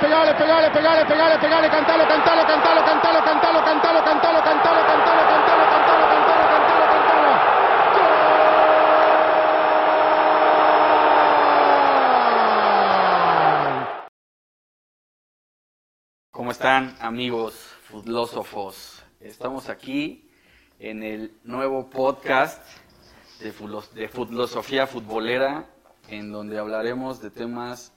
pegale, 0.00 0.34
pegale, 0.34 0.70
pegale, 0.70 1.04
pegale, 1.04 1.38
pegale, 1.38 1.68
cantalo, 1.70 2.08
cantalo, 2.08 2.46
cantalo, 2.46 2.84
cantalo, 2.84 3.22
cantalo, 3.24 3.64
cantalo, 3.64 4.02
cantalo, 4.02 4.42
cantalo, 4.42 4.82
cantalo, 4.86 5.24
cantalo, 5.28 5.64
cantalo, 5.68 6.08
cantalo, 6.08 6.44
cantalo, 6.48 6.86
cantalo. 6.92 7.30
¿Cómo 16.32 16.50
están 16.50 16.96
amigos 17.00 17.54
filósofos? 17.82 19.04
Estamos 19.20 19.68
aquí 19.68 20.30
en 20.78 21.02
el 21.02 21.38
nuevo 21.44 21.90
podcast 21.90 22.66
de, 23.40 23.52
de 23.94 24.08
filosofía 24.08 24.86
futbolera, 24.86 25.66
en 26.08 26.32
donde 26.32 26.58
hablaremos 26.58 27.20
de 27.20 27.30
temas 27.30 27.92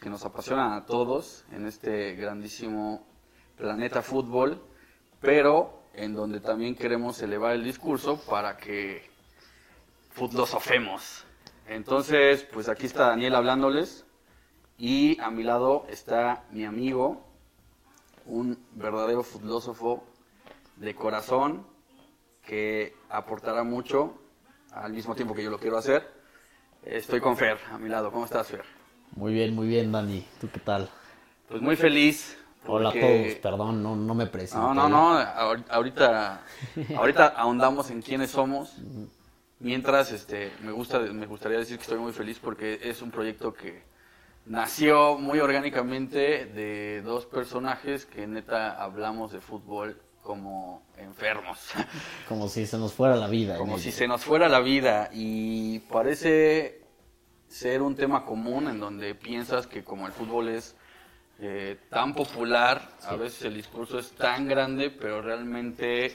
que 0.00 0.10
nos 0.10 0.24
apasionan 0.24 0.72
a 0.72 0.86
todos 0.86 1.44
en 1.52 1.66
este 1.66 2.14
grandísimo 2.14 3.06
planeta 3.56 4.02
fútbol, 4.02 4.62
pero 5.20 5.82
en 5.94 6.14
donde 6.14 6.40
también 6.40 6.74
queremos 6.74 7.20
elevar 7.22 7.52
el 7.52 7.64
discurso 7.64 8.20
para 8.28 8.56
que 8.56 9.08
filosofemos. 10.10 11.24
Entonces, 11.66 12.44
pues 12.52 12.68
aquí 12.68 12.86
está 12.86 13.08
Daniel 13.08 13.34
hablándoles 13.34 14.04
y 14.76 15.20
a 15.20 15.30
mi 15.30 15.42
lado 15.42 15.86
está 15.88 16.44
mi 16.50 16.64
amigo, 16.64 17.24
un 18.26 18.58
verdadero 18.72 19.22
filósofo 19.22 20.04
de 20.76 20.94
corazón 20.94 21.66
que 22.42 22.96
aportará 23.08 23.62
mucho 23.62 24.18
al 24.72 24.92
mismo 24.92 25.14
tiempo 25.14 25.34
que 25.34 25.44
yo 25.44 25.50
lo 25.50 25.58
quiero 25.58 25.78
hacer. 25.78 26.12
Estoy 26.82 27.20
con 27.20 27.36
Fer, 27.36 27.58
a 27.70 27.78
mi 27.78 27.88
lado. 27.88 28.12
¿Cómo 28.12 28.24
estás, 28.26 28.48
Fer? 28.48 28.73
Muy 29.16 29.32
bien, 29.32 29.54
muy 29.54 29.68
bien, 29.68 29.92
Dani. 29.92 30.26
¿Tú 30.40 30.48
qué 30.52 30.60
tal? 30.60 30.88
Pues 31.48 31.62
muy 31.62 31.76
feliz. 31.76 32.36
Hola 32.66 32.90
porque- 32.90 32.98
a 32.98 33.22
todos, 33.28 33.34
perdón, 33.42 33.82
no, 33.82 33.94
no 33.94 34.14
me 34.14 34.26
presenté. 34.26 34.56
No, 34.64 34.72
no, 34.74 34.88
no. 34.88 35.18
ahor- 35.18 35.64
Ahorita, 35.68 36.42
ahorita 36.96 37.26
ahondamos 37.36 37.90
en 37.90 38.00
quiénes 38.02 38.30
somos. 38.30 38.74
Mientras, 39.60 40.10
este, 40.12 40.52
me 40.62 40.72
gusta, 40.72 40.98
me 40.98 41.26
gustaría 41.26 41.58
decir 41.58 41.76
que 41.76 41.82
estoy 41.82 41.98
muy 41.98 42.12
feliz 42.12 42.38
porque 42.42 42.80
es 42.82 43.02
un 43.02 43.10
proyecto 43.10 43.52
que 43.54 43.82
nació 44.46 45.16
muy 45.18 45.38
orgánicamente 45.40 46.46
de 46.46 47.02
dos 47.02 47.26
personajes 47.26 48.04
que 48.06 48.26
neta 48.26 48.82
hablamos 48.82 49.32
de 49.32 49.40
fútbol 49.40 50.00
como 50.22 50.82
enfermos. 50.98 51.58
Como 52.28 52.48
si 52.48 52.66
se 52.66 52.78
nos 52.78 52.94
fuera 52.94 53.14
la 53.16 53.28
vida. 53.28 53.58
Como 53.58 53.78
si 53.78 53.92
se 53.92 54.08
nos 54.08 54.24
fuera 54.24 54.48
la 54.48 54.60
vida 54.60 55.10
y 55.12 55.80
parece 55.80 56.80
ser 57.54 57.82
un 57.82 57.94
tema 57.94 58.24
común 58.24 58.66
en 58.66 58.80
donde 58.80 59.14
piensas 59.14 59.68
que 59.68 59.84
como 59.84 60.08
el 60.08 60.12
fútbol 60.12 60.48
es 60.48 60.74
eh, 61.38 61.78
tan 61.88 62.12
popular, 62.12 62.90
a 63.04 63.14
veces 63.14 63.44
el 63.44 63.54
discurso 63.54 63.96
es 64.00 64.10
tan 64.10 64.48
grande, 64.48 64.90
pero 64.90 65.22
realmente 65.22 66.12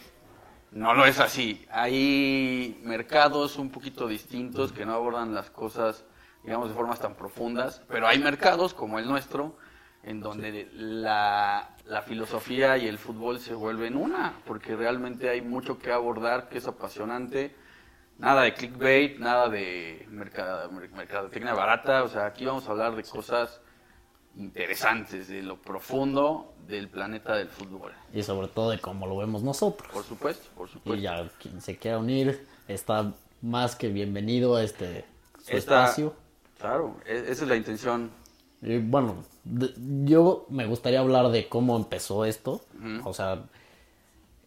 no 0.72 0.94
lo 0.94 1.06
es 1.06 1.18
así. 1.22 1.66
Hay 1.72 2.78
mercados 2.84 3.58
un 3.58 3.70
poquito 3.70 4.06
distintos 4.06 4.74
que 4.74 4.86
no 4.86 4.94
abordan 4.94 5.34
las 5.34 5.50
cosas, 5.50 6.04
digamos, 6.44 6.68
de 6.68 6.76
formas 6.76 7.00
tan 7.00 7.16
profundas, 7.16 7.84
pero 7.88 8.06
hay 8.06 8.20
mercados 8.20 8.74
como 8.74 9.00
el 9.00 9.08
nuestro 9.08 9.56
en 10.04 10.20
donde 10.20 10.68
la, 10.74 11.70
la 11.86 12.02
filosofía 12.02 12.78
y 12.78 12.88
el 12.88 12.98
fútbol 12.98 13.40
se 13.40 13.54
vuelven 13.54 13.96
una, 13.96 14.34
porque 14.46 14.76
realmente 14.76 15.30
hay 15.30 15.42
mucho 15.42 15.80
que 15.80 15.94
abordar 15.94 16.50
que 16.50 16.58
es 16.58 16.68
apasionante. 16.68 17.56
Nada 18.20 18.42
de 18.44 18.54
clickbait, 18.54 19.18
nada 19.18 19.48
de 19.50 20.06
mercado, 20.12 20.70
mercadotecnia 20.72 21.54
barata, 21.54 22.04
o 22.04 22.10
sea, 22.10 22.26
aquí 22.26 22.46
vamos 22.46 22.68
a 22.68 22.72
hablar 22.72 22.96
de 22.96 23.04
cosas 23.04 23.62
interesantes, 24.36 25.28
de 25.30 25.42
lo 25.42 25.56
profundo 25.62 26.54
del 26.68 26.90
planeta 26.90 27.36
del 27.36 27.48
fútbol. 27.48 27.94
Y 28.14 28.22
sobre 28.24 28.48
todo 28.50 28.72
de 28.72 28.80
cómo 28.80 29.08
lo 29.08 29.18
vemos 29.18 29.42
nosotros. 29.42 29.90
Por 29.92 30.04
supuesto, 30.04 30.50
por 30.56 30.68
supuesto. 30.70 30.96
Y 31.00 31.02
ya 31.02 31.30
quien 31.42 31.62
se 31.62 31.78
quiera 31.78 31.98
unir 31.98 32.46
está 32.68 33.14
más 33.42 33.76
que 33.76 33.88
bienvenido 33.88 34.56
a 34.58 34.64
este 34.64 35.06
su 35.46 35.56
Esta- 35.56 35.84
espacio. 35.86 36.14
Claro, 36.60 36.98
e- 37.06 37.24
esa 37.30 37.44
es 37.44 37.48
la 37.50 37.56
intención. 37.56 38.12
Y 38.62 38.80
bueno, 38.80 39.24
de- 39.46 39.74
yo 40.04 40.46
me 40.50 40.66
gustaría 40.66 41.00
hablar 41.00 41.30
de 41.30 41.48
cómo 41.48 41.78
empezó 41.78 42.26
esto. 42.26 42.62
O 43.06 43.14
sea, 43.14 43.44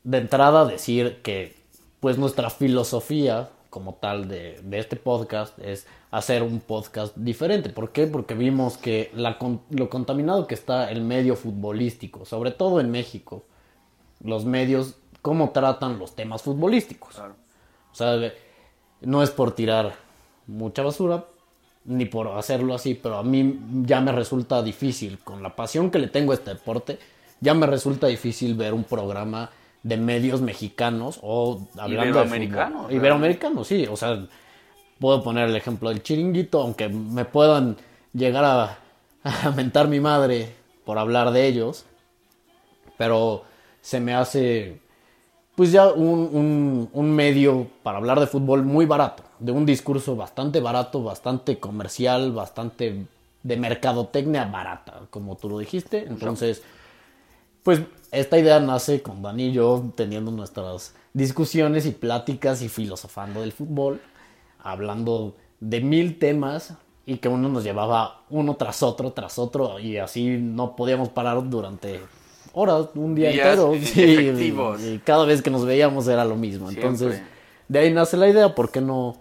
de 0.05 0.19
entrada 0.19 0.66
decir 0.66 1.22
que 1.22 1.56
pues 2.00 2.19
nuestra 2.19 2.50
filosofía 2.50 3.49
como 3.72 3.94
tal 3.94 4.28
de, 4.28 4.60
de 4.62 4.78
este 4.78 4.97
podcast 4.97 5.59
es 5.59 5.87
hacer 6.10 6.43
un 6.43 6.60
podcast 6.60 7.16
diferente. 7.16 7.71
¿Por 7.71 7.91
qué? 7.91 8.06
Porque 8.06 8.34
vimos 8.34 8.77
que 8.77 9.10
la 9.15 9.38
lo 9.71 9.88
contaminado 9.88 10.47
que 10.47 10.55
está 10.55 10.91
el 10.91 11.00
medio 11.00 11.37
futbolístico, 11.37 12.27
sobre 12.27 12.50
todo 12.50 12.81
en 12.81 12.91
México, 12.91 13.44
los 14.22 14.44
medios, 14.44 14.97
cómo 15.22 15.53
tratan 15.53 15.99
los 15.99 16.15
temas 16.15 16.43
futbolísticos. 16.43 17.15
Claro. 17.15 17.34
O 17.91 17.94
sea, 17.94 18.31
no 19.00 19.22
es 19.22 19.31
por 19.31 19.53
tirar 19.55 19.94
mucha 20.47 20.82
basura, 20.82 21.25
ni 21.87 22.05
por 22.05 22.28
hacerlo 22.28 22.75
así, 22.75 22.93
pero 22.93 23.16
a 23.16 23.22
mí 23.22 23.59
ya 23.84 24.03
me 24.03 24.12
resulta 24.12 24.62
difícil, 24.62 25.19
con 25.21 25.43
la 25.43 25.56
pasión 25.56 25.91
que 25.91 25.99
le 25.99 26.09
tengo 26.09 26.32
a 26.32 26.34
este 26.34 26.50
deporte, 26.50 26.99
ya 27.41 27.55
me 27.55 27.66
resulta 27.66 28.06
difícil 28.06 28.55
ver 28.55 28.75
un 28.75 28.84
programa 28.84 29.50
de 29.82 29.97
medios 29.97 30.41
mexicanos 30.41 31.19
o 31.22 31.66
hablando 31.76 31.88
de 31.88 32.10
Iberoamericanos, 32.10 32.82
fútbol. 32.82 32.94
Iberoamericanos, 32.94 33.66
sí, 33.69 33.87
o 33.91 33.97
sea, 33.97 34.26
puedo 34.98 35.22
poner 35.22 35.48
el 35.48 35.56
ejemplo 35.56 35.88
del 35.88 36.03
chiringuito, 36.03 36.60
aunque 36.62 36.88
me 36.88 37.25
puedan 37.25 37.76
llegar 38.12 38.44
a, 38.44 38.78
a 39.25 39.50
mentar 39.50 39.88
mi 39.88 40.00
madre 40.00 40.54
por 40.84 40.98
hablar 40.98 41.31
de 41.32 41.47
ellos, 41.47 41.84
pero 42.97 43.43
se 43.81 44.00
me 44.00 44.15
hace 44.15 44.81
pues 45.54 45.70
ya 45.70 45.88
un, 45.88 46.31
un- 46.32 46.88
un 46.93 47.10
medio 47.10 47.66
para 47.82 47.99
hablar 47.99 48.19
de 48.20 48.26
fútbol 48.26 48.62
muy 48.64 48.87
barato, 48.87 49.22
de 49.38 49.53
un 49.53 49.66
discurso 49.66 50.16
bastante 50.16 50.60
barato, 50.60 51.03
bastante 51.03 51.59
comercial, 51.59 52.32
bastante 52.32 53.06
de 53.43 53.56
mercadotecnia 53.56 54.44
barata, 54.47 55.03
como 55.10 55.37
tú 55.37 55.50
lo 55.50 55.59
dijiste. 55.59 56.06
Entonces, 56.06 56.62
pues 57.62 57.81
esta 58.11 58.39
idea 58.39 58.61
nace 58.61 59.03
con 59.03 59.23
Dani 59.23 59.49
y 59.49 59.53
yo 59.53 59.93
teniendo 59.95 60.31
nuestras 60.31 60.95
discusiones 61.15 61.87
y 61.87 61.93
pláticas 61.93 62.62
y 62.62 62.69
filosofando 62.69 63.41
del 63.41 63.53
fútbol, 63.53 64.00
hablando 64.59 65.37
de 65.61 65.81
mil 65.81 66.19
temas 66.19 66.75
y 67.06 67.17
que 67.17 67.28
uno 67.28 67.49
nos 67.49 67.65
llevaba 67.65 68.23
uno 68.31 68.55
tras 68.56 68.83
otro, 68.83 69.12
tras 69.12 69.39
otro, 69.39 69.78
y 69.78 69.97
así 69.97 70.39
no 70.39 70.77
podíamos 70.77 71.09
parar 71.09 71.49
durante 71.49 72.00
horas, 72.53 72.89
un 72.95 73.15
día 73.15 73.31
Días 73.31 73.47
entero. 73.47 73.75
y, 73.75 74.94
y 74.94 75.00
cada 75.05 75.25
vez 75.25 75.43
que 75.43 75.50
nos 75.50 75.65
veíamos 75.65 76.06
era 76.09 76.25
lo 76.25 76.37
mismo. 76.37 76.69
Siempre. 76.69 76.89
Entonces, 76.89 77.23
de 77.69 77.79
ahí 77.79 77.93
nace 77.93 78.17
la 78.17 78.29
idea, 78.29 78.55
¿por 78.55 78.71
qué 78.71 78.81
no 78.81 79.17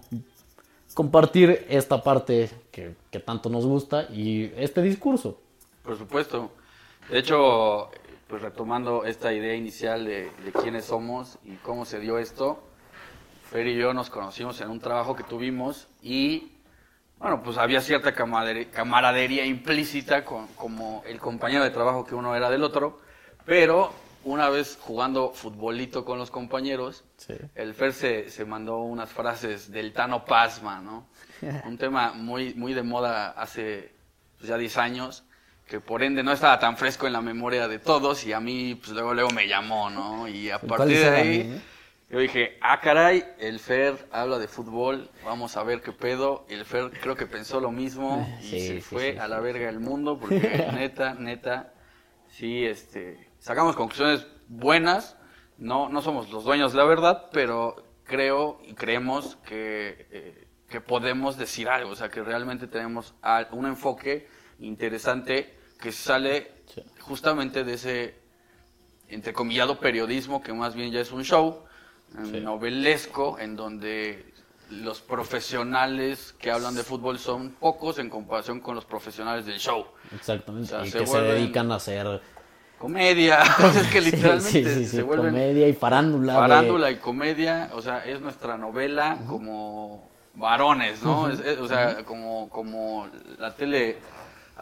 compartir 0.94 1.66
esta 1.70 2.04
parte 2.04 2.50
que, 2.72 2.96
que 3.10 3.20
tanto 3.20 3.50
nos 3.50 3.66
gusta 3.66 4.04
y 4.12 4.52
este 4.58 4.82
discurso? 4.82 5.40
Por 5.84 5.98
supuesto. 5.98 6.52
De 7.10 7.20
hecho, 7.20 7.90
pues 8.32 8.42
retomando 8.42 9.04
esta 9.04 9.34
idea 9.34 9.54
inicial 9.56 10.06
de, 10.06 10.32
de 10.44 10.52
quiénes 10.54 10.86
somos 10.86 11.38
y 11.44 11.56
cómo 11.58 11.84
se 11.84 12.00
dio 12.00 12.18
esto, 12.18 12.64
Fer 13.52 13.68
y 13.68 13.76
yo 13.76 13.94
nos 13.94 14.10
conocimos 14.10 14.62
en 14.62 14.70
un 14.70 14.80
trabajo 14.80 15.18
que 15.18 15.24
tuvimos 15.24 15.90
y, 16.02 16.54
bueno, 17.20 17.44
pues 17.44 17.58
había 17.58 17.82
cierta 17.82 18.14
camaradería 18.14 19.46
implícita 19.46 20.24
con, 20.24 20.48
como 20.56 21.04
el 21.06 21.20
compañero 21.20 21.62
de 21.66 21.72
trabajo 21.72 22.06
que 22.06 22.16
uno 22.16 22.34
era 22.34 22.50
del 22.50 22.64
otro, 22.64 23.02
pero 23.46 23.92
una 24.24 24.50
vez 24.50 24.78
jugando 24.80 25.32
futbolito 25.34 26.06
con 26.06 26.18
los 26.18 26.32
compañeros, 26.32 27.04
Sí. 27.18 27.34
el 27.56 27.74
Fer 27.74 27.92
se, 27.92 28.30
se 28.30 28.46
mandó 28.46 28.78
unas 28.78 29.10
frases 29.10 29.70
del 29.72 29.92
Tano 29.92 30.24
Pasma, 30.24 30.80
¿no? 30.80 31.08
Un 31.68 31.78
tema 31.78 32.14
muy, 32.14 32.54
muy 32.54 32.74
de 32.74 32.84
moda 32.84 33.32
hace 33.32 33.94
pues, 34.38 34.48
ya 34.48 34.58
10 34.58 34.78
años, 34.78 35.26
que 35.72 35.80
por 35.80 36.04
ende 36.04 36.22
no 36.22 36.34
estaba 36.34 36.60
tan 36.60 36.76
fresco 36.76 37.08
en 37.08 37.14
la 37.14 37.22
memoria 37.22 37.70
de 37.70 37.80
todos 37.80 38.26
y 38.26 38.34
a 38.34 38.42
mí 38.42 38.76
pues 38.76 38.92
luego 38.92 39.14
luego 39.14 39.30
me 39.30 39.48
llamó, 39.48 39.90
¿no? 39.90 40.28
Y 40.28 40.50
a 40.50 40.60
partir 40.60 40.76
¿Cuáles 40.76 41.02
de 41.02 41.10
ahí 41.10 41.40
eh? 41.50 41.62
yo 42.10 42.20
dije, 42.20 42.58
ah 42.60 42.82
caray, 42.82 43.24
el 43.40 43.58
Fer 43.58 44.06
habla 44.12 44.38
de 44.38 44.50
fútbol, 44.50 45.10
vamos 45.24 45.56
a 45.56 45.64
ver 45.64 45.82
qué 45.82 45.94
pedo. 45.94 46.46
Y 46.50 46.56
el 46.56 46.66
Fer 46.66 46.92
creo 47.00 47.16
que 47.16 47.26
pensó 47.26 47.62
lo 47.62 47.72
mismo 47.72 48.28
y 48.42 48.48
Sí, 48.48 48.60
se 48.60 48.68
sí, 48.68 48.82
fue 48.82 49.14
sí, 49.14 49.18
a 49.18 49.30
la 49.30 49.40
verga 49.40 49.68
del 49.68 49.80
mundo 49.80 50.20
porque 50.20 50.42
neta, 50.74 51.14
neta, 51.14 51.72
sí, 52.28 52.66
este, 52.66 53.30
sacamos 53.40 53.78
conclusiones 53.78 54.28
buenas. 54.50 55.16
No, 55.58 55.88
no 55.88 56.02
somos 56.02 56.32
los 56.32 56.44
dueños 56.44 56.74
de 56.74 56.80
la 56.80 56.84
verdad, 56.84 57.30
pero 57.32 57.82
creo 58.04 58.60
y 58.68 58.74
creemos 58.74 59.38
que, 59.46 60.06
eh, 60.12 60.48
que 60.68 60.82
podemos 60.82 61.38
decir 61.38 61.70
algo, 61.70 61.92
o 61.92 61.96
sea, 61.96 62.10
que 62.10 62.22
realmente 62.24 62.68
tenemos 62.68 63.16
un 63.54 63.68
enfoque 63.68 64.28
interesante 64.60 65.61
que 65.82 65.92
sale 65.92 66.52
justamente 67.02 67.66
de 67.66 67.74
ese 67.74 68.16
entrecomillado 69.10 69.80
periodismo 69.80 70.42
que 70.42 70.54
más 70.54 70.74
bien 70.76 70.92
ya 70.92 71.02
es 71.02 71.12
un 71.12 71.24
show 71.26 71.64
eh, 72.18 72.22
Sí. 72.32 72.40
novelesco 72.40 73.38
en 73.40 73.56
donde 73.58 74.26
los 74.70 75.02
profesionales 75.02 76.34
que 76.40 76.50
hablan 76.52 76.76
de 76.76 76.84
fútbol 76.84 77.20
son 77.20 77.52
pocos 77.52 78.00
en 78.00 78.10
comparación 78.10 78.62
con 78.62 78.76
los 78.76 78.86
profesionales 78.86 79.46
del 79.46 79.60
show. 79.60 79.86
Exactamente. 80.16 80.68
O 80.74 80.78
sea, 80.78 80.86
y 80.88 80.92
se 80.92 81.00
que 81.00 81.08
se 81.08 81.22
dedican 81.22 81.72
a 81.72 81.76
hacer 81.76 82.22
Comedia, 82.78 83.40
es 83.82 83.88
que 83.92 84.02
literalmente 84.02 84.50
sí, 84.50 84.64
sí, 84.66 84.86
sí, 84.86 84.96
se 84.98 85.04
vuelven 85.04 85.28
comedia 85.34 85.68
y 85.68 85.74
farándula. 85.74 86.34
de- 86.34 86.40
farándula 86.40 86.90
y 86.92 86.96
comedia, 86.98 87.70
o 87.74 87.82
sea, 87.82 88.06
es 88.06 88.22
nuestra 88.22 88.58
novela 88.58 89.20
como 89.28 90.10
varones, 90.34 91.04
¿no? 91.04 91.30
Es- 91.30 91.42
es- 91.42 91.60
o 91.60 91.68
sea, 91.68 92.04
como, 92.06 92.50
como 92.50 93.08
la 93.38 93.54
tele 93.56 93.98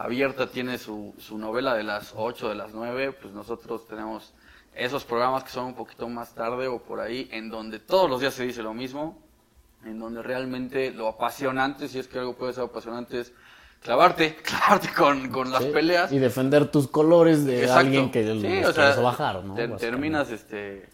abierta 0.04 0.46
tiene 0.50 0.78
su, 0.78 1.14
su 1.18 1.36
novela 1.36 1.74
de 1.74 1.82
las 1.82 2.14
8, 2.16 2.48
de 2.48 2.54
las 2.54 2.72
9, 2.72 3.12
pues 3.20 3.34
nosotros 3.34 3.86
tenemos 3.86 4.32
esos 4.74 5.04
programas 5.04 5.44
que 5.44 5.50
son 5.50 5.66
un 5.66 5.74
poquito 5.74 6.08
más 6.08 6.34
tarde 6.34 6.68
o 6.68 6.78
por 6.82 7.00
ahí, 7.00 7.28
en 7.32 7.50
donde 7.50 7.78
todos 7.80 8.08
los 8.08 8.20
días 8.20 8.32
se 8.32 8.44
dice 8.44 8.62
lo 8.62 8.72
mismo, 8.72 9.18
en 9.84 9.98
donde 9.98 10.22
realmente 10.22 10.90
lo 10.90 11.08
apasionante, 11.08 11.86
si 11.88 11.98
es 11.98 12.08
que 12.08 12.18
algo 12.18 12.34
puede 12.34 12.52
ser 12.54 12.64
apasionante, 12.64 13.20
es 13.20 13.32
clavarte, 13.82 14.36
clavarte 14.42 14.88
con, 14.96 15.28
con 15.28 15.50
las 15.50 15.64
Sí, 15.64 15.70
peleas. 15.70 16.12
Y 16.12 16.18
defender 16.18 16.70
tus 16.70 16.88
colores 16.88 17.44
de 17.44 17.60
Exacto. 17.62 17.80
alguien 17.80 18.10
que 18.10 18.22
Sí, 18.22 18.28
los 18.28 18.38
o 18.70 18.72
quieres 18.74 18.74
sea, 18.94 19.00
bajar, 19.00 19.44
¿no? 19.44 19.54
te- 19.54 19.68
terminas, 19.68 20.30
este, 20.30 20.88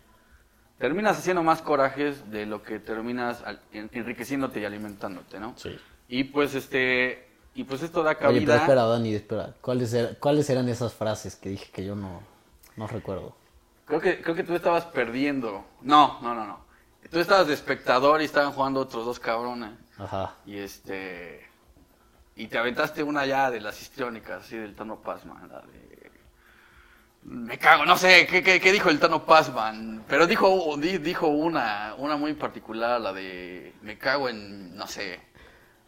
terminas 0.79 1.17
haciendo 1.19 1.44
más 1.44 1.62
corajes 1.62 2.29
de 2.31 2.44
lo 2.47 2.62
que 2.64 2.81
terminas 2.81 3.44
enriqueciéndote 3.73 4.61
y 4.61 4.64
alimentándote, 4.64 5.38
¿no? 5.38 5.55
Sí. 5.56 5.79
Y 6.09 6.25
pues, 6.25 6.55
este, 6.55 7.25
y 7.56 7.64
pues 7.64 7.82
esto 7.82 8.03
da 8.03 8.11
Oye, 8.11 8.19
pero 8.20 8.32
cabida. 8.32 8.56
espera, 8.56 8.85
Dani, 8.85 9.14
espera. 9.14 9.55
¿Cuáles, 9.61 9.93
era- 9.94 10.14
¿Cuáles 10.20 10.49
eran 10.50 10.69
esas 10.69 10.94
frases 10.94 11.37
que 11.37 11.49
dije 11.50 11.70
que 11.73 11.85
yo 11.85 11.94
no, 11.97 12.20
no 12.76 12.87
recuerdo? 12.87 13.35
Creo 13.87 14.00
que, 14.00 14.20
creo 14.20 14.35
que 14.35 14.43
tú 14.44 14.55
estabas 14.55 14.85
perdiendo. 14.87 15.64
No, 15.82 16.19
no, 16.23 16.35
no, 16.35 16.44
no. 16.47 16.64
Tú 17.11 17.20
estabas 17.20 17.47
de 17.47 17.55
espectador 17.55 18.20
y 18.20 18.25
estaban 18.25 18.53
jugando 18.53 18.81
otros 18.81 19.05
dos 19.05 19.20
cabrones. 19.20 19.70
Ajá. 19.99 20.35
Y 20.44 20.56
este. 20.58 21.47
Y 22.35 22.49
te 22.49 22.58
aventaste 22.58 23.03
una 23.03 23.25
ya 23.26 23.50
de 23.50 23.61
las 23.61 23.81
histriónicas, 23.81 24.44
así 24.44 24.56
del 24.56 24.75
Tano 24.75 24.97
Pazman, 24.97 25.49
la 25.49 25.61
de. 25.62 26.11
Me 27.23 27.59
cago, 27.59 27.85
no 27.85 27.97
sé, 27.97 28.26
¿qué, 28.31 28.43
qué, 28.43 28.61
qué 28.61 28.70
dijo 28.73 28.88
el 28.88 29.00
Tano 29.00 29.25
Pazman? 29.25 30.05
Pero 30.06 30.26
dijo, 30.29 30.76
di- 30.76 30.99
dijo 30.99 31.26
una, 31.26 31.94
una 31.99 32.17
muy 32.17 32.35
particular, 32.35 33.00
la 33.00 33.12
de. 33.12 33.73
Me 33.82 33.99
cago 33.99 34.29
en. 34.29 34.76
No 34.76 34.87
sé. 34.87 35.20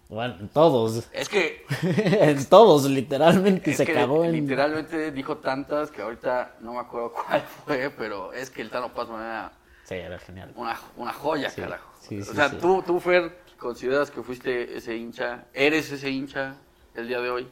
Bueno, 0.09 0.37
en 0.41 0.49
todos. 0.49 1.07
Es 1.13 1.29
que. 1.29 1.65
en 1.83 2.45
todos, 2.47 2.85
literalmente. 2.89 3.75
se 3.75 3.87
cagó 3.87 4.25
en. 4.25 4.33
Literalmente 4.33 5.13
dijo 5.13 5.37
tantas 5.39 5.91
que 5.91 6.01
ahorita 6.03 6.57
no 6.61 6.75
me 6.75 6.81
acuerdo 6.81 7.13
cuál 7.13 7.43
fue, 7.67 7.91
pero 7.91 8.33
es 8.33 8.49
que 8.51 8.63
el 8.63 8.71
Tano 8.71 8.93
Pazman 8.95 9.21
era 9.23 9.53
Sí, 9.85 9.95
era 9.95 10.19
genial. 10.19 10.53
una, 10.57 10.79
una 10.97 11.13
joya, 11.13 11.49
Sí, 11.51 11.61
carajo. 11.63 11.91
sí, 12.01 12.23
sí, 12.23 12.31
o 12.31 12.35
sea, 12.35 12.51
tú, 12.59 12.83
tú, 12.87 13.01
Fer, 13.01 13.39
consideras 13.59 14.11
que 14.11 14.23
fuiste 14.23 14.77
ese 14.77 14.97
hincha, 14.97 15.45
eres 15.55 15.91
ese 15.91 16.11
hincha 16.11 16.57
el 16.95 17.09
día 17.09 17.21
de 17.21 17.31
hoy. 17.31 17.49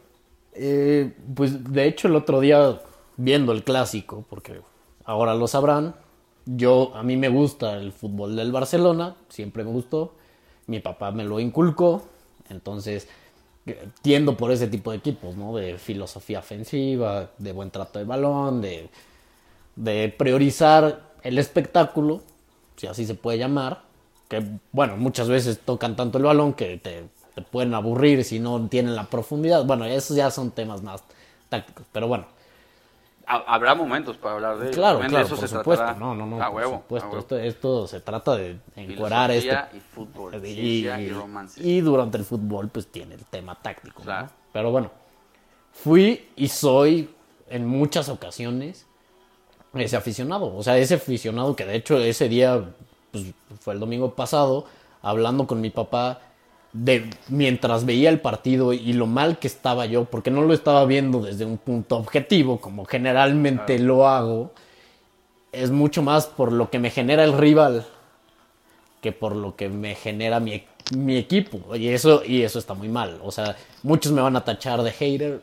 Eh, 0.53 1.14
pues 1.35 1.64
de 1.73 1.87
hecho 1.87 2.08
el 2.08 2.17
otro 2.17 2.41
día 2.41 2.81
viendo 3.17 3.53
el 3.53 3.64
clásico, 3.64 4.25
porque 4.29 4.61
ahora 5.05 5.35
lo 5.35 5.47
sabrán, 5.47 5.94
yo 6.44 6.93
a 6.94 7.03
mí 7.03 7.17
me 7.17 7.29
gusta 7.31 7.75
el 7.79 7.93
fútbol 7.93 8.37
del 8.37 8.53
Barcelona, 8.53 9.17
siempre 9.31 9.64
me 9.64 9.70
gustó, 9.70 10.14
mi 10.67 10.81
papá 10.81 11.11
me 11.12 11.25
lo 11.25 11.41
inculcó, 11.41 12.03
entonces 12.50 13.08
eh, 13.66 13.88
tiendo 14.02 14.37
por 14.37 14.50
ese 14.52 14.69
tipo 14.69 14.90
de 14.90 14.98
equipos, 14.98 15.37
¿no? 15.37 15.56
De 15.56 15.78
filosofía 15.78 16.38
ofensiva, 16.38 17.31
de 17.38 17.52
buen 17.52 17.70
trato 17.70 17.98
de 17.98 18.04
balón, 18.04 18.60
de, 18.60 18.88
de 19.75 20.14
priorizar 20.16 21.02
el 21.22 21.38
espectáculo, 21.38 22.22
si 22.76 22.87
así 22.87 23.06
se 23.06 23.14
puede 23.14 23.38
llamar, 23.38 23.82
que 24.28 24.43
bueno, 24.72 24.96
muchas 24.96 25.28
veces 25.28 25.60
tocan 25.64 25.96
tanto 25.96 26.19
el 26.19 26.25
balón 26.25 26.52
que 26.54 26.78
te, 26.78 27.04
te 27.34 27.43
pueden 27.43 27.75
aburrir 27.75 28.25
si 28.25 28.38
no 28.38 28.69
tienen 28.69 28.96
la 28.96 29.04
profundidad. 29.04 29.64
Bueno, 29.64 29.84
esos 29.84 30.16
ya 30.16 30.31
son 30.31 30.50
temas 30.50 30.82
más 30.82 31.02
tácticos, 31.48 31.87
pero 31.93 32.08
bueno, 32.08 32.26
Habrá 33.28 33.75
momentos 33.75 34.17
para 34.17 34.34
hablar 34.37 34.58
de 34.58 34.67
ello. 34.69 34.75
claro, 34.76 34.99
También 34.99 35.11
de 35.11 35.14
claro, 35.14 35.26
eso 35.26 35.37
por 35.37 35.49
se 35.49 35.56
supuesto, 35.56 35.84
tratará. 35.84 35.99
no, 35.99 36.14
no, 36.14 36.26
no, 36.26 36.40
A 36.43 36.46
por 36.46 36.56
huevo. 36.56 36.73
supuesto, 36.76 37.06
a 37.06 37.11
huevo. 37.11 37.20
esto, 37.20 37.38
esto 37.38 37.87
se 37.88 38.00
trata 38.00 38.37
de 38.37 38.58
encuerar 38.76 39.31
este 39.32 39.52
y 39.76 39.81
fútbol, 39.81 40.34
y, 40.46 40.55
ciencia 40.82 41.00
y 41.00 41.08
romance. 41.11 41.61
y 41.61 41.81
durante 41.81 42.19
el 42.19 42.25
fútbol 42.25 42.69
pues 42.69 42.87
tiene 42.87 43.14
el 43.17 43.25
tema 43.25 43.56
táctico, 43.61 43.99
¿no? 44.00 44.05
Claro. 44.05 44.28
Pero 44.52 44.70
bueno, 44.70 44.90
fui 45.73 46.28
y 46.37 46.49
soy 46.49 47.11
en 47.49 47.67
muchas 47.67 48.08
ocasiones 48.08 48.87
ese 49.75 49.96
aficionado, 49.96 50.55
o 50.56 50.62
sea, 50.62 50.79
ese 50.79 50.94
aficionado 50.94 51.55
que 51.56 51.64
de 51.67 51.75
hecho 51.76 51.99
ese 51.99 52.29
día 52.29 52.62
pues, 53.11 53.25
fue 53.61 53.75
el 53.75 53.81
domingo 53.81 54.14
pasado 54.14 54.67
hablando 55.02 55.46
con 55.46 55.61
mi 55.61 55.70
papá 55.70 56.20
de 56.76 57.11
mientras 57.28 57.84
veía 57.84 58.11
el 58.11 58.20
partido 58.20 58.73
y 58.73 58.93
lo 58.93 59.06
mal 59.06 59.38
que 59.38 59.46
estaba 59.46 59.87
yo, 59.87 60.05
porque 60.05 60.31
no 60.31 60.43
lo 60.43 60.52
estaba 60.52 60.84
viendo 60.84 61.20
desde 61.20 61.44
un 61.44 61.58
punto 61.58 61.96
objetivo 61.96 62.61
como 62.61 62.84
generalmente 62.84 63.78
lo 63.78 64.06
hago, 64.06 64.52
es 65.52 65.70
mucho 65.70 66.02
más 66.02 66.26
por 66.26 66.52
lo 66.52 66.70
que 66.70 66.78
me 66.78 66.90
genera 66.90 67.25
el 67.25 67.32
rival 67.32 67.87
que 69.00 69.12
por 69.12 69.37
lo 69.37 69.56
que 69.56 69.69
me 69.69 69.94
genera 69.94 70.40
mi, 70.40 70.64
mi 70.96 71.17
equipo. 71.17 71.76
Y 71.76 71.88
eso, 71.88 72.23
y 72.25 72.43
eso 72.43 72.58
está 72.58 72.75
muy 72.75 72.88
mal. 72.88 73.20
O 73.22 73.31
sea, 73.31 73.56
muchos 73.82 74.12
me 74.12 74.20
van 74.20 74.37
a 74.37 74.44
tachar 74.44 74.82
de 74.82 74.90
hater, 74.90 75.43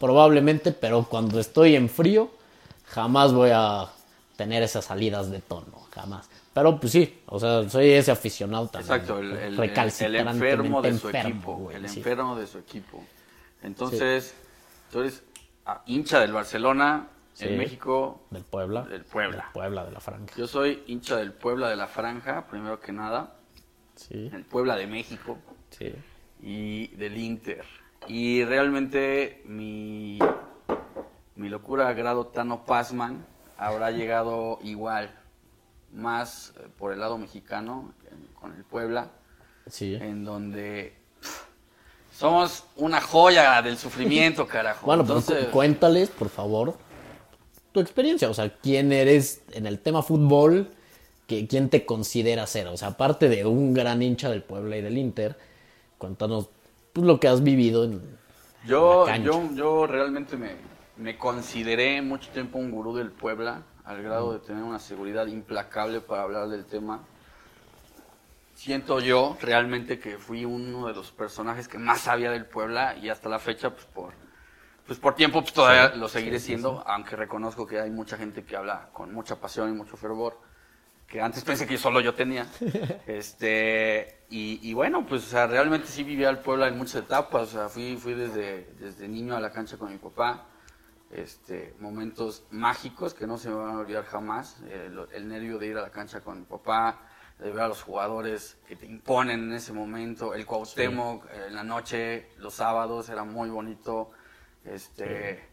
probablemente, 0.00 0.72
pero 0.72 1.06
cuando 1.08 1.38
estoy 1.38 1.76
en 1.76 1.88
frío, 1.88 2.30
jamás 2.86 3.32
voy 3.32 3.50
a 3.52 3.88
tener 4.36 4.62
esas 4.62 4.86
salidas 4.86 5.30
de 5.30 5.40
tono, 5.40 5.86
jamás. 5.94 6.28
Pero 6.54 6.78
pues 6.80 6.92
sí, 6.92 7.20
o 7.26 7.38
sea, 7.40 7.68
soy 7.68 7.90
ese 7.90 8.12
aficionado 8.12 8.68
también. 8.68 8.92
Exacto, 8.94 9.18
el, 9.18 9.32
el- 9.32 9.60
el- 9.60 10.16
enfermo 10.28 10.80
de 10.80 10.96
su 10.96 11.08
enfermo, 11.08 11.28
equipo. 11.30 11.56
güey, 11.56 11.76
el 11.76 11.88
sí. 11.88 11.98
enfermo 11.98 12.36
de 12.36 12.46
su 12.46 12.58
equipo. 12.58 13.04
Entonces, 13.62 14.34
tú 14.92 15.00
eres 15.00 15.22
ah, 15.66 15.82
hincha 15.86 16.20
del 16.20 16.32
Barcelona 16.32 17.08
Sí. 17.32 17.46
en 17.48 17.58
México. 17.58 18.22
Del 18.30 18.44
Puebla. 18.44 18.82
Del 18.82 19.04
Puebla. 19.04 19.36
Del 19.42 19.52
Puebla, 19.52 19.84
de 19.84 19.90
la 19.90 19.98
Franja. 19.98 20.32
Yo 20.36 20.46
soy 20.46 20.84
hincha 20.86 21.16
del 21.16 21.32
Puebla 21.32 21.68
de 21.68 21.74
la 21.74 21.88
Franja, 21.88 22.46
primero 22.46 22.78
que 22.78 22.92
nada. 22.92 23.34
Sí, 23.96 24.30
El 24.32 24.44
Puebla 24.44 24.76
de 24.76 24.86
México. 24.86 25.38
sí. 25.70 25.92
y 26.40 26.88
del 26.96 27.16
Inter. 27.18 27.64
Y 28.06 28.44
realmente 28.44 29.42
mi, 29.46 30.18
mi 31.36 31.48
locura 31.48 31.88
a 31.88 31.92
grado 31.94 32.26
Tano 32.26 32.64
Pazman 32.64 33.24
habrá 33.56 33.90
llegado 33.90 34.58
igual, 34.62 35.10
más 35.94 36.52
eh, 36.58 36.66
por 36.78 36.92
el 36.92 37.00
lado 37.00 37.16
mexicano, 37.18 37.92
con 38.40 38.54
el 38.54 38.64
Puebla, 38.64 39.10
Sí. 39.70 39.94
en 39.94 40.24
donde 40.24 40.94
somos 42.16 42.64
una 42.76 43.00
joya 43.00 43.60
del 43.62 43.76
sufrimiento, 43.78 44.46
carajo. 44.48 44.86
Bueno, 44.86 45.04
pues 45.04 45.18
Entonces, 45.28 45.46
cu- 45.46 45.52
cuéntales, 45.52 46.10
por 46.10 46.28
favor, 46.28 46.76
tu 47.72 47.80
experiencia. 47.80 48.28
O 48.30 48.34
sea, 48.34 48.54
quién 48.58 48.92
eres 48.92 49.42
en 49.52 49.66
el 49.66 49.78
tema 49.80 50.02
fútbol, 50.02 50.68
que, 51.26 51.46
quién 51.46 51.70
te 51.70 51.86
considera 51.86 52.46
ser. 52.46 52.68
O 52.68 52.76
sea, 52.76 52.88
aparte 52.88 53.28
de 53.28 53.44
un 53.46 53.72
gran 53.74 54.02
hincha 54.02 54.28
del 54.30 54.42
Puebla 54.42 54.76
y 54.76 54.82
del 54.82 54.98
Inter, 54.98 55.36
cuéntanos 55.98 56.50
pues, 56.92 57.06
lo 57.06 57.18
que 57.18 57.28
has 57.28 57.42
vivido 57.42 57.84
en. 57.84 58.02
Yo, 58.66 59.06
la 59.06 59.16
yo, 59.18 59.42
yo 59.54 59.86
realmente 59.86 60.36
me, 60.36 60.52
me 60.96 61.18
consideré 61.18 62.00
mucho 62.02 62.30
tiempo 62.30 62.58
un 62.58 62.70
gurú 62.70 62.94
del 62.94 63.10
Puebla, 63.10 63.62
al 63.84 64.02
grado 64.02 64.32
de 64.32 64.38
tener 64.40 64.62
una 64.62 64.78
seguridad 64.78 65.26
implacable 65.26 66.00
para 66.00 66.22
hablar 66.22 66.48
del 66.48 66.64
tema. 66.64 67.00
Siento 68.54 69.00
yo 69.00 69.36
realmente 69.40 69.98
que 69.98 70.16
fui 70.16 70.44
uno 70.44 70.86
de 70.86 70.94
los 70.94 71.10
personajes 71.10 71.68
que 71.68 71.78
más 71.78 72.02
sabía 72.02 72.30
del 72.30 72.46
Puebla 72.46 72.96
y 72.96 73.08
hasta 73.10 73.28
la 73.28 73.38
fecha, 73.38 73.70
pues 73.70 73.84
por, 73.86 74.14
pues 74.86 74.98
por 74.98 75.14
tiempo, 75.14 75.42
pues 75.42 75.52
todavía 75.52 75.92
Sí, 75.92 75.98
lo 75.98 76.08
seguiré 76.08 76.38
sí, 76.38 76.42
sí, 76.42 76.46
siendo, 76.48 76.82
aunque 76.86 77.16
reconozco 77.16 77.66
que 77.66 77.80
hay 77.80 77.90
mucha 77.90 78.16
gente 78.16 78.44
que 78.44 78.56
habla 78.56 78.88
con 78.92 79.12
mucha 79.12 79.36
pasión 79.36 79.70
y 79.70 79.72
mucho 79.72 79.96
fervor, 79.96 80.38
que 81.06 81.20
antes 81.20 81.44
pensé 81.44 81.66
que 81.66 81.76
solo 81.76 82.00
yo 82.00 82.14
tenía. 82.14 82.46
este 83.06 84.24
y, 84.30 84.60
y 84.62 84.72
bueno, 84.72 85.04
pues 85.06 85.24
o 85.24 85.26
sea, 85.26 85.46
realmente 85.46 85.88
sí 85.88 86.04
vivía 86.04 86.30
el 86.30 86.38
Puebla 86.38 86.68
en 86.68 86.78
muchas 86.78 87.02
etapas, 87.02 87.48
o 87.48 87.52
sea, 87.52 87.68
fui, 87.68 87.96
fui 87.96 88.14
desde, 88.14 88.72
desde 88.78 89.08
niño 89.08 89.36
a 89.36 89.40
la 89.40 89.50
cancha 89.50 89.76
con 89.76 89.90
mi 89.90 89.98
papá, 89.98 90.46
este, 91.14 91.74
momentos 91.78 92.44
mágicos 92.50 93.14
que 93.14 93.26
no 93.26 93.38
se 93.38 93.48
me 93.48 93.54
van 93.54 93.76
a 93.76 93.78
olvidar 93.78 94.04
jamás, 94.04 94.56
el, 94.70 94.98
el 95.12 95.28
nervio 95.28 95.58
de 95.58 95.68
ir 95.68 95.78
a 95.78 95.82
la 95.82 95.90
cancha 95.90 96.20
con 96.20 96.40
mi 96.40 96.44
papá, 96.44 97.00
de 97.38 97.50
ver 97.50 97.62
a 97.62 97.68
los 97.68 97.82
jugadores 97.82 98.56
que 98.66 98.76
te 98.76 98.86
imponen 98.86 99.44
en 99.44 99.52
ese 99.52 99.72
momento, 99.72 100.34
el 100.34 100.44
Cuauhtémoc 100.46 101.24
eh, 101.26 101.44
en 101.48 101.54
la 101.54 101.64
noche, 101.64 102.28
los 102.38 102.54
sábados, 102.54 103.08
era 103.08 103.24
muy 103.24 103.48
bonito, 103.50 104.10
este, 104.64 105.48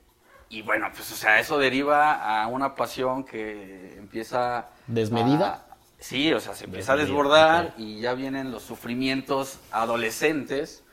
y 0.50 0.62
bueno, 0.63 0.88
pues 0.96 1.12
o 1.12 1.15
sea, 1.15 1.39
eso 1.39 1.58
deriva 1.58 2.41
a 2.44 2.48
una 2.48 2.75
pasión 2.75 3.24
que 3.24 3.98
empieza... 3.98 4.70
¿Desmedida? 4.88 5.53
a- 5.53 5.65
sí, 6.00 6.34
o 6.34 6.39
sea, 6.39 6.56
se 6.56 6.65
empieza 6.65 6.94
a 6.94 6.96
desbordar 6.98 7.74
y 7.77 8.00
ya 8.00 8.13
vienen 8.15 8.51
los 8.51 8.63
sufrimientos 8.63 9.60
adolescentes, 9.72 10.84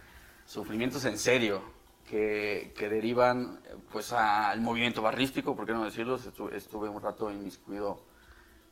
sufrimientos 0.47 1.05
en 1.07 1.19
serio, 1.19 1.63
que, 2.09 2.73
que 2.77 2.89
derivan 2.89 3.61
pues 3.93 4.13
al 4.13 4.61
movimiento 4.61 5.03
barrístico, 5.03 5.55
¿por 5.57 5.67
qué 5.67 5.73
no 5.73 5.85
decirlo? 5.85 6.17
Estuve, 6.17 6.57
estuve 6.57 6.89
un 6.89 7.01
rato 7.03 7.31
inmiscuido 7.31 8.01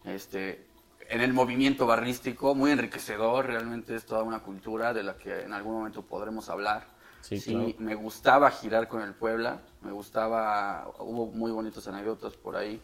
este, 0.04 0.66
en 1.08 1.20
el 1.20 1.32
movimiento 1.32 1.86
barrístico, 1.86 2.54
muy 2.54 2.70
enriquecedor, 2.70 3.46
realmente 3.46 3.94
es 3.94 4.06
toda 4.06 4.22
una 4.22 4.40
cultura 4.40 4.92
de 4.94 5.02
la 5.02 5.16
que 5.16 5.42
en 5.42 5.52
algún 5.52 5.74
momento 5.74 6.02
podremos 6.02 6.48
hablar. 6.48 6.86
Sí, 7.20 7.40
Sí, 7.40 7.50
claro. 7.50 7.74
me 7.78 7.94
gustaba 7.94 8.50
girar 8.50 8.88
con 8.88 9.02
el 9.02 9.14
Puebla, 9.14 9.60
me 9.82 9.92
gustaba, 9.92 10.88
hubo 11.00 11.26
muy 11.26 11.50
bonitas 11.50 11.86
anécdotas 11.88 12.34
por 12.36 12.56
ahí, 12.56 12.80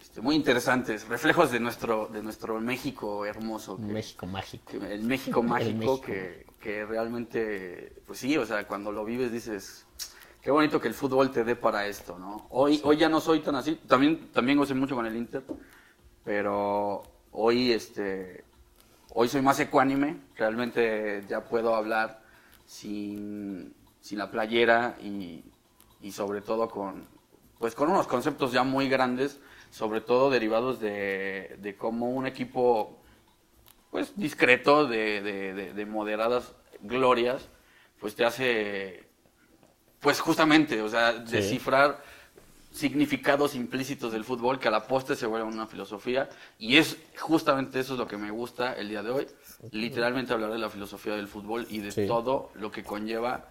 este, 0.00 0.20
muy 0.20 0.34
interesantes, 0.36 1.06
reflejos 1.08 1.50
de 1.50 1.60
nuestro, 1.60 2.06
de 2.08 2.22
nuestro 2.22 2.60
México 2.60 3.24
hermoso. 3.26 3.76
que- 3.76 3.82
México 3.82 4.26
mágico. 4.26 4.70
que- 4.70 4.94
el 4.94 5.02
México 5.02 5.42
mágico 5.42 5.78
México. 5.78 6.00
Que, 6.00 6.46
que 6.60 6.84
realmente, 6.86 7.92
pues 8.06 8.18
sí, 8.18 8.36
o 8.38 8.46
sea, 8.46 8.66
cuando 8.66 8.90
lo 8.92 9.04
vives 9.04 9.30
dices, 9.32 9.86
qué 10.40 10.50
bonito 10.50 10.80
que 10.80 10.88
el 10.88 10.94
fútbol 10.94 11.30
te 11.30 11.44
dé 11.44 11.56
para 11.56 11.86
esto, 11.86 12.18
¿no? 12.18 12.46
Hoy, 12.50 12.80
hoy 12.84 12.96
ya 12.96 13.08
no 13.08 13.20
soy 13.20 13.40
tan 13.40 13.54
así, 13.56 13.74
también, 13.86 14.30
también 14.32 14.58
gocé 14.58 14.74
mucho 14.74 14.94
con 14.94 15.04
el 15.06 15.14
Inter, 15.16 15.42
pero 16.24 17.02
hoy, 17.32 17.72
este, 17.72 18.44
hoy 19.10 19.28
soy 19.28 19.42
más 19.42 19.60
ecuánime, 19.60 20.20
realmente 20.36 21.24
ya 21.28 21.44
puedo 21.44 21.74
hablar 21.74 22.22
sin, 22.66 23.74
sin 24.00 24.18
la 24.18 24.30
playera 24.30 24.96
y, 25.02 25.44
y 26.00 26.12
sobre 26.12 26.40
todo 26.40 26.68
con, 26.68 27.06
pues 27.58 27.74
con 27.74 27.90
unos 27.90 28.06
conceptos 28.06 28.52
ya 28.52 28.62
muy 28.64 28.88
grandes, 28.88 29.38
sobre 29.74 30.00
todo 30.00 30.30
derivados 30.30 30.78
de, 30.78 31.56
de 31.58 31.74
cómo 31.76 32.08
un 32.10 32.28
equipo 32.28 32.96
pues 33.90 34.16
discreto 34.16 34.86
de, 34.86 35.20
de- 35.20 35.52
de- 35.52 35.72
de 35.72 35.86
moderadas 35.86 36.52
glorias, 36.80 37.48
pues 37.98 38.14
te 38.14 38.24
hace, 38.24 39.04
pues 39.98 40.20
justamente, 40.20 40.80
o 40.80 40.88
sea, 40.88 41.12
descifrar 41.14 42.00
significados 42.70 43.56
implícitos 43.56 44.12
del 44.12 44.22
fútbol 44.24 44.60
que 44.60 44.68
a 44.68 44.70
la 44.70 44.86
postre 44.86 45.16
se 45.16 45.26
vuelve 45.26 45.46
una 45.48 45.66
filosofía 45.66 46.28
y 46.56 46.76
es 46.76 46.96
justamente 47.18 47.80
eso 47.80 47.94
es 47.94 47.98
lo 47.98 48.06
que 48.06 48.16
me 48.16 48.30
gusta 48.30 48.74
el 48.74 48.88
día 48.88 49.02
de 49.02 49.10
hoy, 49.10 49.26
literalmente 49.72 50.32
hablar 50.32 50.52
de 50.52 50.58
la 50.58 50.68
filosofía 50.70 51.16
del 51.16 51.26
fútbol 51.26 51.66
y 51.68 51.78
de 51.78 51.90
Sí. 51.90 52.06
todo 52.06 52.50
lo 52.54 52.70
que 52.70 52.84
conlleva 52.84 53.46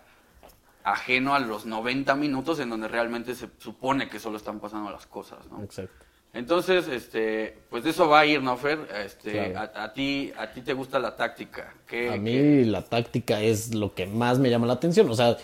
ajeno 0.86 1.34
a 1.36 1.40
los 1.40 1.66
90 1.66 2.16
minutos 2.16 2.60
en 2.60 2.70
donde 2.70 2.88
realmente 2.88 3.36
se 3.36 3.50
supone 3.58 4.08
que 4.10 4.20
solo 4.20 4.38
están 4.38 4.60
pasando 4.62 4.90
las 4.90 5.06
cosas, 5.06 5.46
¿no? 5.52 5.62
Exacto. 5.64 6.06
Entonces, 6.34 6.88
este, 6.88 7.58
pues 7.70 7.84
de 7.84 7.92
eso 7.92 8.10
va 8.10 8.22
a 8.22 8.26
ir, 8.26 8.42
¿no, 8.42 8.58
Fer? 8.58 8.80
Este, 9.06 9.52
Claro. 9.52 9.70
a, 9.76 9.84
a 9.84 9.94
ti, 9.94 10.34
a 10.38 10.48
ti 10.52 10.62
te 10.62 10.74
gusta 10.74 10.98
la 10.98 11.16
táctica. 11.16 11.74
¿Qué, 11.88 12.10
A 12.10 12.14
qué- 12.14 12.20
mí 12.20 12.64
la 12.66 12.82
táctica 12.82 13.40
es 13.40 13.76
lo 13.76 13.94
que 13.94 14.08
más 14.08 14.40
me 14.40 14.50
llama 14.50 14.66
la 14.66 14.74
atención. 14.74 15.08
O 15.10 15.14
sea, 15.16 15.38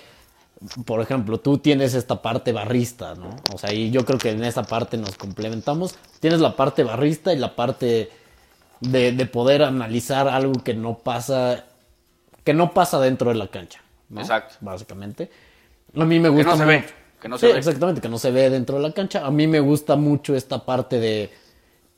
por 0.85 0.99
ejemplo, 0.99 1.39
tú 1.39 1.59
tienes 1.59 1.93
esta 1.93 2.21
parte 2.23 2.51
barrista, 2.53 3.13
¿no? 3.15 3.35
O 3.53 3.57
sea, 3.59 3.71
y 3.71 3.91
yo 3.91 4.03
creo 4.03 4.17
que 4.17 4.31
en 4.31 4.43
esa 4.43 4.63
parte 4.63 4.97
nos 4.97 5.15
complementamos. 5.15 5.95
Tienes 6.19 6.39
la 6.39 6.55
parte 6.55 6.83
barrista 6.83 7.31
y 7.33 7.37
la 7.37 7.55
parte 7.55 8.09
de, 8.81 9.11
de 9.11 9.25
poder 9.27 9.61
analizar 9.61 10.27
algo 10.27 10.53
que 10.63 10.73
no 10.73 10.97
pasa, 10.97 11.65
que 12.43 12.53
no 12.55 12.73
pasa 12.73 12.99
dentro 12.99 13.29
de 13.29 13.35
la 13.35 13.47
cancha, 13.47 13.79
¿no? 14.09 14.21
Exacto. 14.21 14.55
Básicamente. 14.61 15.29
A 15.95 16.03
mí 16.03 16.19
me 16.19 16.29
gusta 16.29 16.51
no 16.51 16.57
se 16.57 16.65
mucho- 16.65 16.67
ve, 16.87 16.93
que 17.21 17.27
no 17.29 17.37
se 17.37 17.47
Sí, 17.47 17.53
ve. 17.53 17.59
exactamente, 17.59 18.01
que 18.01 18.09
no 18.09 18.17
se 18.17 18.31
ve 18.31 18.49
dentro 18.49 18.77
de 18.77 18.83
la 18.83 18.91
cancha. 18.93 19.25
A 19.25 19.31
mí 19.31 19.47
me 19.47 19.59
gusta 19.59 19.95
mucho 19.95 20.35
esta 20.35 20.65
parte 20.65 20.99
de 20.99 21.29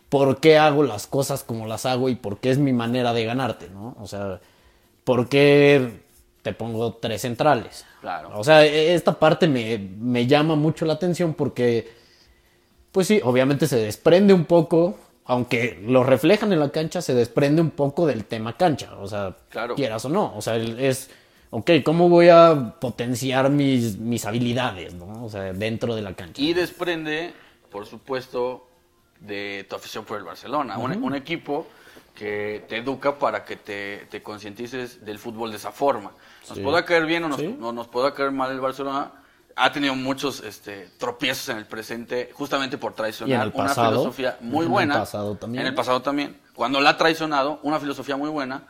por 0.09 0.39
qué 0.39 0.57
hago 0.57 0.83
las 0.83 1.07
cosas 1.07 1.43
como 1.43 1.67
las 1.67 1.85
hago 1.85 2.09
y 2.09 2.15
por 2.15 2.39
qué 2.39 2.51
es 2.51 2.57
mi 2.57 2.73
manera 2.73 3.13
de 3.13 3.23
ganarte, 3.25 3.69
¿no? 3.69 3.95
O 4.01 4.07
sea, 4.07 4.39
por 5.03 5.29
qué 5.29 6.01
te 6.41 6.53
pongo 6.53 6.93
tres 6.95 7.21
centrales. 7.21 7.85
Claro. 8.01 8.31
O 8.37 8.43
sea, 8.43 8.65
e- 8.65 8.93
esta 8.93 9.13
parte 9.19 9.47
me, 9.47 9.77
me 9.77 10.25
llama 10.27 10.55
mucho 10.55 10.85
la 10.85 10.93
atención 10.93 11.33
porque, 11.33 11.89
pues 12.91 13.07
sí, 13.07 13.21
obviamente 13.23 13.67
se 13.67 13.77
desprende 13.77 14.33
un 14.33 14.45
poco, 14.45 14.97
aunque 15.25 15.79
lo 15.85 16.03
reflejan 16.03 16.51
en 16.51 16.59
la 16.59 16.69
cancha, 16.71 17.01
se 17.01 17.13
desprende 17.13 17.61
un 17.61 17.69
poco 17.71 18.05
del 18.07 18.25
tema 18.25 18.57
cancha. 18.57 18.95
O 18.99 19.07
sea, 19.07 19.35
Claro. 19.49 19.75
quieras 19.75 20.03
o 20.05 20.09
no. 20.09 20.35
O 20.35 20.41
sea, 20.41 20.57
es, 20.57 21.09
ok, 21.51 21.69
¿cómo 21.85 22.09
voy 22.09 22.29
a 22.29 22.75
potenciar 22.79 23.49
mis, 23.49 23.97
mis 23.97 24.25
habilidades, 24.25 24.93
¿no? 24.95 25.23
O 25.23 25.29
sea, 25.29 25.53
dentro 25.53 25.95
de 25.95 26.01
la 26.01 26.13
cancha. 26.15 26.41
Y 26.41 26.53
desprende, 26.53 27.33
por 27.69 27.85
supuesto, 27.85 28.67
de 29.19 29.65
tu 29.69 29.75
afición 29.75 30.03
por 30.03 30.17
el 30.17 30.23
Barcelona. 30.23 30.77
un, 30.79 31.03
un 31.03 31.13
equipo 31.15 31.67
que 32.15 32.65
te 32.67 32.77
educa 32.77 33.17
para 33.19 33.45
que 33.45 33.55
te, 33.55 34.07
te 34.09 34.21
concientices 34.23 35.05
del 35.05 35.17
fútbol 35.19 35.51
de 35.51 35.57
esa 35.57 35.71
forma. 35.71 36.11
Nos 36.49 36.57
Sí. 36.57 36.63
podrá 36.63 36.83
caer 36.85 37.05
bien 37.05 37.23
o 37.23 37.29
nos, 37.29 37.39
Sí. 37.39 37.55
no 37.59 37.71
nos 37.71 37.87
podrá 37.87 38.13
caer 38.13 38.31
mal 38.31 38.51
el 38.51 38.59
Barcelona. 38.59 39.11
Ha 39.55 39.71
tenido 39.71 39.95
muchos 39.95 40.41
este, 40.41 40.89
tropiezos 40.97 41.49
en 41.49 41.57
el 41.57 41.65
presente, 41.65 42.29
justamente 42.33 42.77
por 42.77 42.93
traicionar 42.93 43.51
una 43.53 43.69
filosofía 43.73 44.37
muy 44.41 44.59
En 44.59 44.63
el 44.63 44.69
buena. 44.69 44.93
pasado 44.99 45.35
también. 45.35 45.61
En 45.61 45.67
el 45.67 45.75
pasado 45.75 46.01
también. 46.01 46.37
Cuando 46.55 46.79
la 46.81 46.91
ha 46.91 46.97
traicionado, 46.97 47.59
una 47.63 47.79
filosofía 47.79 48.15
muy 48.17 48.29
buena 48.29 48.63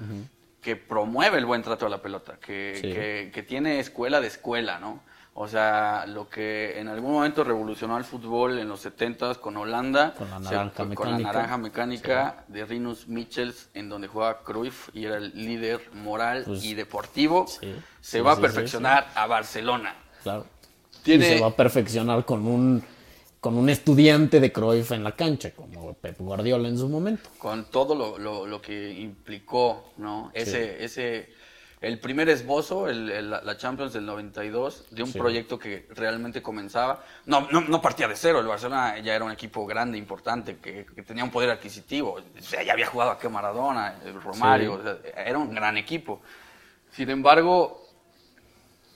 que 0.61 0.75
promueve 0.75 1.37
el 1.37 1.45
buen 1.45 1.61
trato 1.63 1.85
a 1.85 1.89
la 1.89 2.01
pelota, 2.01 2.37
que, 2.39 2.73
Sí. 2.75 2.93
que, 2.93 3.31
que 3.33 3.43
tiene 3.43 3.79
escuela 3.79 4.21
de 4.21 4.27
escuela, 4.27 4.79
¿no? 4.79 5.01
O 5.33 5.47
sea, 5.47 6.05
lo 6.07 6.27
que 6.29 6.77
en 6.77 6.89
algún 6.89 7.13
momento 7.13 7.43
revolucionó 7.45 7.95
al 7.95 8.03
fútbol 8.03 8.59
en 8.59 8.67
los 8.67 8.85
70s 8.85 9.37
con 9.39 9.55
Holanda, 9.55 10.13
Con 10.17 10.29
la 10.29 10.37
se- 10.39 10.43
naranja 10.53 10.75
con 10.75 10.85
la 10.89 10.89
mecánica. 10.89 11.31
naranja 11.31 11.57
mecánica 11.57 12.43
de 12.49 12.65
Rinus 12.65 13.07
Michels, 13.07 13.69
en 13.73 13.87
donde 13.87 14.07
jugaba 14.09 14.43
Cruyff 14.43 14.89
y 14.93 15.05
era 15.05 15.15
el 15.17 15.31
líder 15.33 15.89
moral 15.93 16.43
Pues, 16.45 16.63
y 16.65 16.73
deportivo, 16.73 17.47
sí, 17.47 17.73
se 18.01 18.21
va 18.21 18.33
a 18.33 18.35
perfeccionar 18.35 19.07
a 19.15 19.25
Barcelona. 19.25 19.95
Claro. 20.21 20.45
Tiene- 21.01 21.25
Y 21.25 21.29
se 21.37 21.39
va 21.41 21.47
a 21.47 21.55
perfeccionar 21.55 22.25
con 22.25 22.45
un, 22.45 22.83
con 23.41 23.57
un 23.57 23.69
estudiante 23.69 24.39
de 24.39 24.51
Cruyff 24.53 24.91
en 24.91 25.03
la 25.03 25.13
cancha, 25.15 25.49
como 25.51 25.93
Pep 25.95 26.15
Guardiola 26.19 26.67
en 26.69 26.77
su 26.77 26.87
momento. 26.87 27.27
con 27.39 27.65
todo 27.65 27.95
lo, 27.95 28.17
lo- 28.19 28.45
lo 28.45 28.61
que 28.61 28.91
implicó, 28.93 29.91
¿no? 29.97 30.29
Ese, 30.35 30.83
ese, 30.85 31.33
el 31.81 31.97
primer 31.99 32.29
esbozo, 32.29 32.87
el- 32.87 33.09
el- 33.09 33.31
la 33.31 33.57
Champions 33.57 33.93
del 33.93 34.05
92, 34.05 34.85
de 34.91 35.01
un 35.01 35.11
Sí. 35.11 35.17
proyecto 35.17 35.57
que 35.57 35.87
realmente 35.89 36.43
comenzaba. 36.43 37.03
No, 37.25 37.47
no, 37.51 37.61
no 37.61 37.81
partía 37.81 38.07
de 38.07 38.15
cero, 38.15 38.39
el 38.41 38.45
Barcelona 38.45 38.99
ya 38.99 39.15
era 39.15 39.25
un 39.25 39.31
equipo 39.31 39.65
grande, 39.65 39.97
importante, 39.97 40.57
que, 40.59 40.85
que 40.85 41.01
tenía 41.01 41.23
un 41.23 41.31
poder 41.31 41.49
adquisitivo. 41.49 42.19
O 42.37 42.41
sea, 42.43 42.61
ya 42.61 42.73
había 42.73 42.85
jugado 42.85 43.09
aquí 43.09 43.27
Maradona, 43.27 43.95
el 44.05 44.21
Romario, 44.21 44.75
Sí. 44.75 44.79
o 44.81 44.83
sea, 44.83 45.23
era 45.25 45.39
un 45.39 45.51
gran 45.55 45.77
equipo. 45.77 46.21
Sin 46.91 47.09
embargo, 47.09 47.83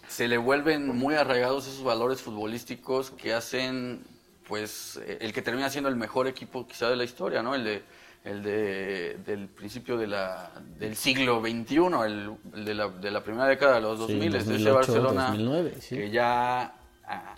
se 0.08 0.28
le 0.28 0.38
vuelven 0.38 0.88
muy 0.96 1.16
arraigados 1.16 1.66
esos 1.68 1.84
valores 1.84 2.22
futbolísticos 2.22 3.10
que 3.10 3.34
hacen, 3.34 4.06
pues, 4.48 5.00
eh, 5.06 5.18
el 5.22 5.34
que 5.34 5.42
termina 5.42 5.70
siendo 5.70 5.90
el 5.90 5.96
mejor 5.96 6.28
equipo 6.28 6.68
quizá 6.68 6.90
de 6.90 6.96
la 6.96 7.04
historia, 7.04 7.42
¿no? 7.42 7.56
El 7.56 7.64
de, 7.64 7.84
el 8.24 8.42
de, 8.44 9.18
del 9.26 9.48
principio 9.48 9.98
de 9.98 10.08
la, 10.08 10.52
del 10.80 10.96
siglo 10.96 11.42
XXI, 11.42 11.76
el, 12.06 12.32
el 12.56 12.66
de, 12.66 12.74
la, 12.74 12.88
de 12.90 13.12
la 13.12 13.24
primera 13.24 13.46
década 13.48 13.76
de 13.76 13.82
los 13.82 13.98
Sí, 14.08 14.14
2000, 14.14 14.36
ese 14.36 14.46
2008, 14.52 14.76
Barcelona 14.76 15.28
2009, 15.28 15.74
sí. 15.80 15.96
que 15.96 16.10
ya 16.10 16.74
ah, 17.08 17.36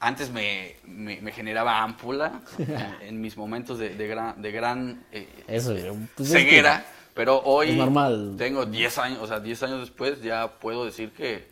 antes 0.00 0.30
me, 0.30 0.76
me, 0.84 1.20
me 1.20 1.30
generaba 1.32 1.82
ámpula 1.82 2.40
en, 2.58 3.08
en 3.08 3.20
mis 3.20 3.36
momentos 3.36 3.78
de, 3.78 3.90
de 3.96 4.06
gran, 4.06 4.40
de 4.40 4.50
gran 4.52 5.04
eh, 5.12 5.28
Eso, 5.46 5.74
pues, 6.16 6.30
es 6.30 6.34
que- 6.34 6.40
ceguera, 6.44 6.86
pero 7.12 7.40
hoy 7.44 7.72
normal. 7.76 8.36
tengo 8.38 8.64
10 8.64 8.98
años, 8.98 9.18
o 9.20 9.26
sea, 9.26 9.40
10 9.40 9.62
años 9.64 9.80
después 9.80 10.22
ya 10.22 10.48
puedo 10.58 10.86
decir 10.86 11.10
que, 11.10 11.49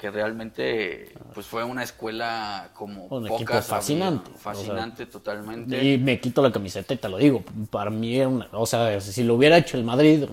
que 0.00 0.10
realmente 0.10 1.12
pues 1.34 1.46
fue 1.46 1.62
una 1.62 1.82
escuela 1.82 2.70
como 2.74 3.04
Un 3.08 3.26
equipo 3.26 3.58
había. 3.58 3.62
fascinante, 3.62 4.30
o 4.30 4.32
sea, 4.32 4.42
Fascinante 4.54 5.06
totalmente. 5.06 5.84
Y 5.84 5.98
me 5.98 6.18
quito 6.18 6.40
la 6.42 6.50
camiseta 6.50 6.94
y 6.94 6.96
te 6.96 7.08
lo 7.08 7.18
digo. 7.18 7.44
Para 7.70 7.90
mí 7.90 8.16
era 8.16 8.28
una, 8.28 8.48
o 8.52 8.64
sea, 8.66 8.98
si 9.00 9.22
lo 9.24 9.34
hubiera 9.34 9.58
hecho 9.58 9.76
el 9.76 9.84
Madrid, 9.84 10.24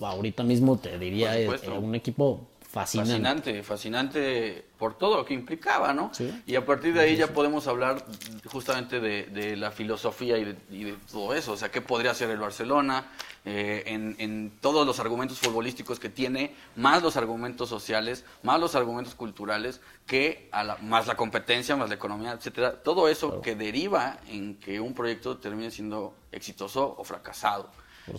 ahorita 0.00 0.42
mismo 0.42 0.76
te 0.78 0.98
diría 0.98 1.36
es 1.38 1.44
supuesto. 1.44 1.78
un 1.78 1.94
equipo 1.94 2.48
fascinante. 2.68 3.12
Fascinante, 3.12 3.62
fascinante 3.62 4.64
por 4.78 4.98
todo 4.98 5.18
lo 5.18 5.24
que 5.24 5.34
implicaba, 5.34 5.92
¿no? 5.94 6.10
Sí. 6.12 6.32
Y 6.46 6.56
a 6.56 6.66
partir 6.66 6.92
de 6.94 7.00
ahí 7.00 7.16
ya 7.16 7.28
podemos 7.28 7.68
hablar 7.68 8.04
justamente 8.46 8.98
de, 8.98 9.26
de 9.26 9.56
la 9.56 9.70
filosofía 9.70 10.36
y 10.38 10.44
de, 10.46 10.56
y 10.70 10.84
de 10.84 10.94
todo 11.12 11.32
eso. 11.34 11.52
O 11.52 11.56
sea, 11.56 11.70
¿qué 11.70 11.80
podría 11.80 12.10
hacer 12.10 12.28
el 12.30 12.38
Barcelona 12.38 13.04
eh, 13.44 13.82
en, 13.86 14.14
en 14.18 14.52
todos 14.60 14.86
los 14.86 15.00
argumentos 15.00 15.38
futbolísticos 15.40 15.98
que 15.98 16.08
tiene, 16.08 16.54
más 16.76 17.02
los 17.02 17.16
argumentos 17.16 17.68
sociales, 17.68 18.24
más 18.42 18.60
los 18.60 18.74
argumentos 18.74 19.14
culturales, 19.14 19.80
que 20.06 20.48
a 20.52 20.62
la- 20.62 20.76
más 20.78 21.06
la 21.06 21.16
competencia, 21.16 21.74
más 21.76 21.88
la 21.88 21.96
economía, 21.96 22.32
etcétera? 22.32 22.82
Todo 22.82 23.08
eso 23.08 23.40
que 23.40 23.56
deriva 23.56 24.18
en 24.28 24.56
que 24.60 24.78
un 24.80 24.94
proyecto 24.94 25.38
termine 25.38 25.70
siendo 25.70 26.14
exitoso 26.30 26.94
o 26.96 27.02
fracasado. 27.04 27.70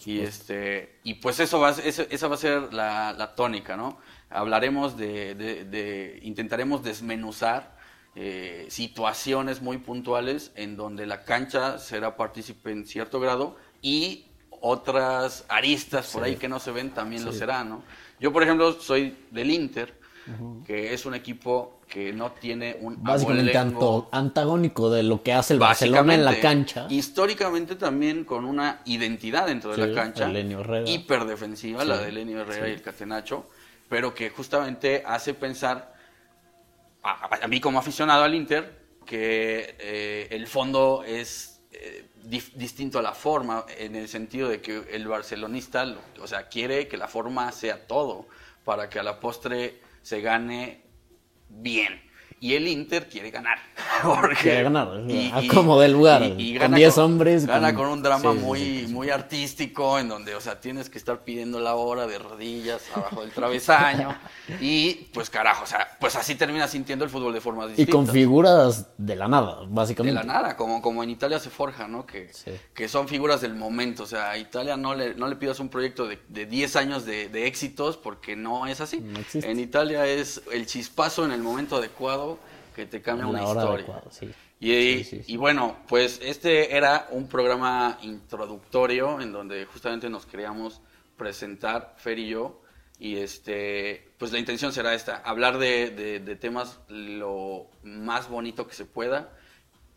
Y 0.05 0.19
este 0.21 0.99
y 1.03 1.15
pues 1.15 1.39
eso 1.41 1.59
va 1.59 1.71
esa 1.71 2.27
va 2.29 2.35
a 2.35 2.37
ser 2.37 2.73
la, 2.73 3.11
la 3.13 3.35
tónica, 3.35 3.75
¿no? 3.75 3.97
Hablaremos 4.29 4.95
de, 4.97 5.35
de- 5.35 5.65
de- 5.65 6.19
intentaremos 6.23 6.83
desmenuzar 6.83 7.75
eh, 8.15 8.65
situaciones 8.69 9.61
muy 9.61 9.77
puntuales 9.79 10.51
en 10.55 10.77
donde 10.77 11.05
la 11.05 11.23
cancha 11.25 11.79
será 11.79 12.15
partícipe 12.15 12.71
en 12.71 12.85
cierto 12.85 13.19
grado 13.19 13.57
y 13.81 14.27
otras 14.65 15.43
aristas 15.49 16.07
por 16.13 16.23
ahí 16.23 16.37
que 16.37 16.47
no 16.47 16.57
se 16.57 16.71
ven 16.71 16.91
también 16.91 17.25
lo 17.25 17.33
serán, 17.33 17.69
¿no? 17.69 17.83
Yo, 18.19 18.31
por 18.31 18.43
ejemplo, 18.43 18.71
soy 18.79 19.15
del 19.29 19.51
Inter 19.51 20.01
que 20.65 20.93
es 20.93 21.05
un 21.05 21.15
equipo 21.15 21.81
que 21.85 22.13
no 22.13 22.31
tiene 22.31 22.77
un 22.79 23.03
Básicamente 23.03 23.51
abolengo- 23.57 24.07
antagónico 24.13 24.89
de 24.89 25.03
lo 25.03 25.21
que 25.21 25.33
hace 25.33 25.51
el 25.53 25.59
Barcelona 25.59 26.15
en 26.15 26.23
la 26.23 26.39
cancha. 26.39 26.87
Históricamente 26.89 27.75
también 27.75 28.23
con 28.23 28.45
una 28.45 28.79
identidad 28.85 29.47
dentro 29.47 29.75
de 29.75 29.85
la 29.85 29.93
cancha. 29.93 30.31
Hiperdefensiva, 30.87 31.83
la 31.83 31.97
de 31.97 32.13
Lenio 32.13 32.39
Herrera 32.39 32.69
y 32.69 32.71
el 32.71 32.81
Catenacho. 32.81 33.49
Pero 33.89 34.15
que 34.15 34.29
justamente 34.29 35.03
hace 35.05 35.33
pensar, 35.33 35.93
a, 37.03 37.43
a 37.43 37.47
mí 37.49 37.59
como 37.59 37.79
aficionado 37.79 38.23
al 38.23 38.33
Inter, 38.33 38.81
que 39.05 39.75
eh, 39.77 40.27
el 40.31 40.47
fondo 40.47 41.03
es 41.05 41.61
eh, 41.73 42.09
distinto 42.23 42.99
a 42.99 43.01
la 43.01 43.13
forma, 43.13 43.65
en 43.77 43.95
el 43.95 44.07
sentido 44.07 44.49
de 44.49 44.61
que 44.61 44.85
el 44.91 45.07
barcelonista, 45.07 45.85
lo- 45.85 46.01
o 46.21 46.27
sea, 46.27 46.47
quiere 46.47 46.87
que 46.87 46.97
la 46.97 47.07
forma 47.07 47.51
sea 47.51 47.85
todo, 47.87 48.27
para 48.63 48.89
que 48.89 48.99
a 48.99 49.03
la 49.03 49.19
postre 49.19 49.81
se 50.01 50.21
gane 50.21 50.83
bien. 51.49 52.01
Y 52.39 52.53
el 52.55 52.67
Inter 52.67 53.07
quiere 53.09 53.31
ganar. 53.31 53.57
Porque, 54.03 54.35
Quiere 54.35 54.63
ganar, 54.63 54.89
a 55.33 55.41
como 55.53 55.79
dé 55.79 55.87
lugar, 55.87 56.21
con 56.21 56.53
gana 56.55 56.77
10 56.77 56.97
hombres, 56.97 57.45
Gana 57.45 57.73
con- 57.73 57.83
con 57.83 57.91
un 57.93 58.03
drama 58.03 58.33
sí, 58.33 58.39
muy, 58.39 58.59
sí, 58.59 58.83
sí. 58.87 58.93
muy 58.93 59.09
artístico, 59.09 59.97
en 59.99 60.09
donde, 60.09 60.35
o 60.35 60.41
sea, 60.41 60.59
tienes 60.59 60.89
que 60.89 60.97
estar 60.97 61.23
pidiendo 61.23 61.59
la 61.59 61.75
hora 61.75 62.05
de 62.07 62.19
rodillas 62.19 62.81
abajo 62.95 63.21
del 63.21 63.31
travesaño. 63.31 64.17
y, 64.61 65.09
pues, 65.13 65.29
carajo, 65.29 65.63
o 65.63 65.67
sea, 65.67 65.87
pues 65.99 66.15
así 66.15 66.35
termina 66.35 66.67
sintiendo 66.67 67.05
el 67.05 67.11
fútbol 67.11 67.33
de 67.33 67.39
formas 67.41 67.67
Y 67.67 67.69
distintas. 67.69 67.93
con 67.95 68.07
figuras 68.07 68.87
de 68.97 69.15
la 69.15 69.27
nada, 69.27 69.61
De 69.61 69.67
básicamente. 69.69 70.13
la 70.15 70.23
nada, 70.23 70.57
como, 70.57 70.81
como 70.81 71.03
en 71.03 71.09
Italia 71.09 71.39
se 71.39 71.49
forja, 71.49 71.87
¿no? 71.87 72.05
Que, 72.05 72.29
que 72.73 72.87
son 72.89 73.07
figuras 73.07 73.39
del 73.41 73.53
momento. 73.55 74.03
O 74.03 74.07
sea, 74.07 74.31
a 74.31 74.37
Italia 74.37 74.75
no 74.75 74.95
le, 74.95 75.15
no 75.15 75.27
le 75.27 75.35
pidas 75.35 75.59
un 75.59 75.69
proyecto 75.69 76.07
de, 76.07 76.19
de 76.27 76.45
10 76.45 76.75
años 76.75 77.05
de, 77.05 77.29
de 77.29 77.47
éxitos 77.47 77.95
porque 77.97 78.35
no 78.35 78.67
es 78.67 78.81
así. 78.81 78.99
No 78.99 79.19
en 79.33 79.59
Italia 79.59 80.05
es 80.05 80.41
el 80.51 80.65
chispazo 80.65 81.25
en 81.25 81.31
el 81.31 81.41
momento 81.41 81.77
adecuado 81.77 82.32
que 82.73 82.85
te 82.85 83.01
cambia 83.01 83.27
una 83.27 83.43
historia. 83.43 84.01
sí. 84.09 84.29
Y, 84.59 84.71
Sí, 84.99 85.03
sí, 85.03 85.23
sí. 85.23 85.33
y 85.33 85.37
bueno, 85.37 85.77
pues 85.89 86.19
este 86.23 86.75
era 86.75 87.07
un 87.11 87.27
programa 87.27 87.97
introductorio 88.01 89.19
en 89.19 89.31
donde 89.33 89.65
justamente 89.65 90.09
nos 90.09 90.25
queríamos 90.25 90.81
presentar, 91.17 91.93
Fer 91.97 92.17
y 92.19 92.29
yo, 92.29 92.61
y 92.97 93.17
este, 93.17 94.11
pues 94.17 94.31
la 94.31 94.39
intención 94.39 94.71
será 94.71 94.93
esta, 94.93 95.17
hablar 95.17 95.57
de, 95.57 95.89
de- 95.91 96.19
de 96.19 96.35
temas 96.37 96.79
lo 96.87 97.67
más 97.83 98.29
bonito 98.29 98.65
que 98.67 98.73
se 98.73 98.85
pueda, 98.85 99.29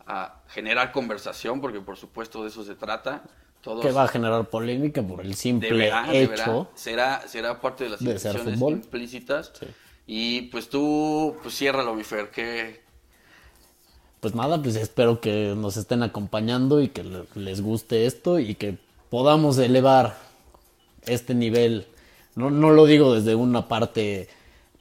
a 0.06 0.42
generar 0.48 0.92
conversación, 0.92 1.60
porque 1.60 1.80
por 1.80 1.96
supuesto 1.96 2.42
de 2.42 2.48
eso 2.48 2.64
se 2.64 2.74
trata. 2.74 3.22
Todos 3.60 3.84
Que 3.84 3.90
va 3.92 4.04
a 4.04 4.08
generar 4.08 4.44
polémica 4.48 5.02
por 5.02 5.20
el 5.20 5.34
simple 5.34 5.68
deberá, 5.68 6.04
hecho. 6.12 6.12
deberá, 6.32 6.66
será, 6.74 7.20
será 7.28 7.60
parte 7.60 7.84
de 7.84 7.90
las 7.90 7.98
de 8.00 8.04
intenciones 8.12 8.60
implícitas. 8.60 9.52
Sí. 9.58 9.66
Y 10.06 10.42
pues 10.42 10.68
tú, 10.68 11.34
pues 11.42 11.56
ciérralo, 11.56 11.94
mi 11.94 12.02
que 12.32 12.80
Pues 14.20 14.34
nada, 14.34 14.60
pues 14.62 14.76
espero 14.76 15.20
que 15.20 15.54
nos 15.56 15.76
estén 15.76 16.02
acompañando 16.02 16.80
y 16.80 16.88
que 16.88 17.04
le- 17.04 17.24
les 17.34 17.60
guste 17.60 18.06
esto 18.06 18.38
y 18.38 18.54
que 18.54 18.76
podamos 19.10 19.58
elevar 19.58 20.16
este 21.06 21.34
nivel. 21.34 21.86
No, 22.34 22.50
no 22.50 22.70
lo 22.70 22.86
digo 22.86 23.14
desde 23.14 23.34
una 23.34 23.68
parte 23.68 24.28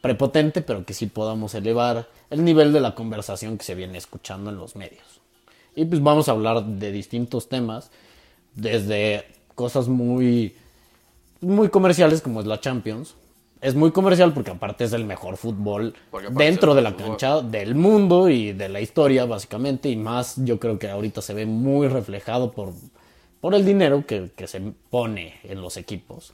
prepotente, 0.02 0.62
pero 0.62 0.86
que 0.86 0.94
sí 0.94 1.08
podamos 1.08 1.54
elevar 1.56 2.08
el 2.30 2.44
nivel 2.44 2.74
de 2.74 2.80
la 2.82 2.96
conversación 2.96 3.58
que 3.58 3.66
se 3.66 3.76
viene 3.76 3.98
escuchando 3.98 4.50
en 4.50 4.58
los 4.58 4.76
medios. 4.76 5.22
Y 5.76 5.86
pues 5.86 6.02
vamos 6.02 6.30
a 6.30 6.32
hablar 6.32 6.64
de 6.64 6.92
distintos 6.92 7.50
temas, 7.50 7.92
desde 8.56 9.26
cosas 9.56 9.88
muy, 9.88 10.56
muy 11.42 11.70
comerciales 11.70 12.22
como 12.22 12.40
es 12.40 12.46
la 12.48 12.62
Champions. 12.62 13.16
Es 13.66 13.74
muy 13.76 13.92
comercial 13.92 14.32
porque 14.34 14.52
aparte 14.52 14.84
es 14.84 14.94
el 14.94 15.06
mejor 15.06 15.38
fútbol 15.38 15.96
dentro 16.32 16.76
de 16.76 16.82
la 16.84 16.92
fútbol. 16.92 17.08
cancha 17.08 17.42
del 17.42 17.74
mundo 17.74 18.30
y 18.30 18.54
de 18.54 18.70
la 18.70 18.80
historia 18.80 19.26
básicamente 19.26 19.90
y 19.90 19.96
más 19.96 20.36
yo 20.38 20.60
creo 20.60 20.78
que 20.78 20.90
ahorita 20.90 21.22
se 21.22 21.34
ve 21.34 21.46
muy 21.48 21.88
reflejado 21.88 22.52
por, 22.52 22.74
por 23.42 23.56
el 23.56 23.66
dinero 23.66 24.06
que, 24.06 24.30
que 24.36 24.48
se 24.48 24.62
pone 24.90 25.40
en 25.44 25.62
los 25.62 25.78
equipos. 25.78 26.34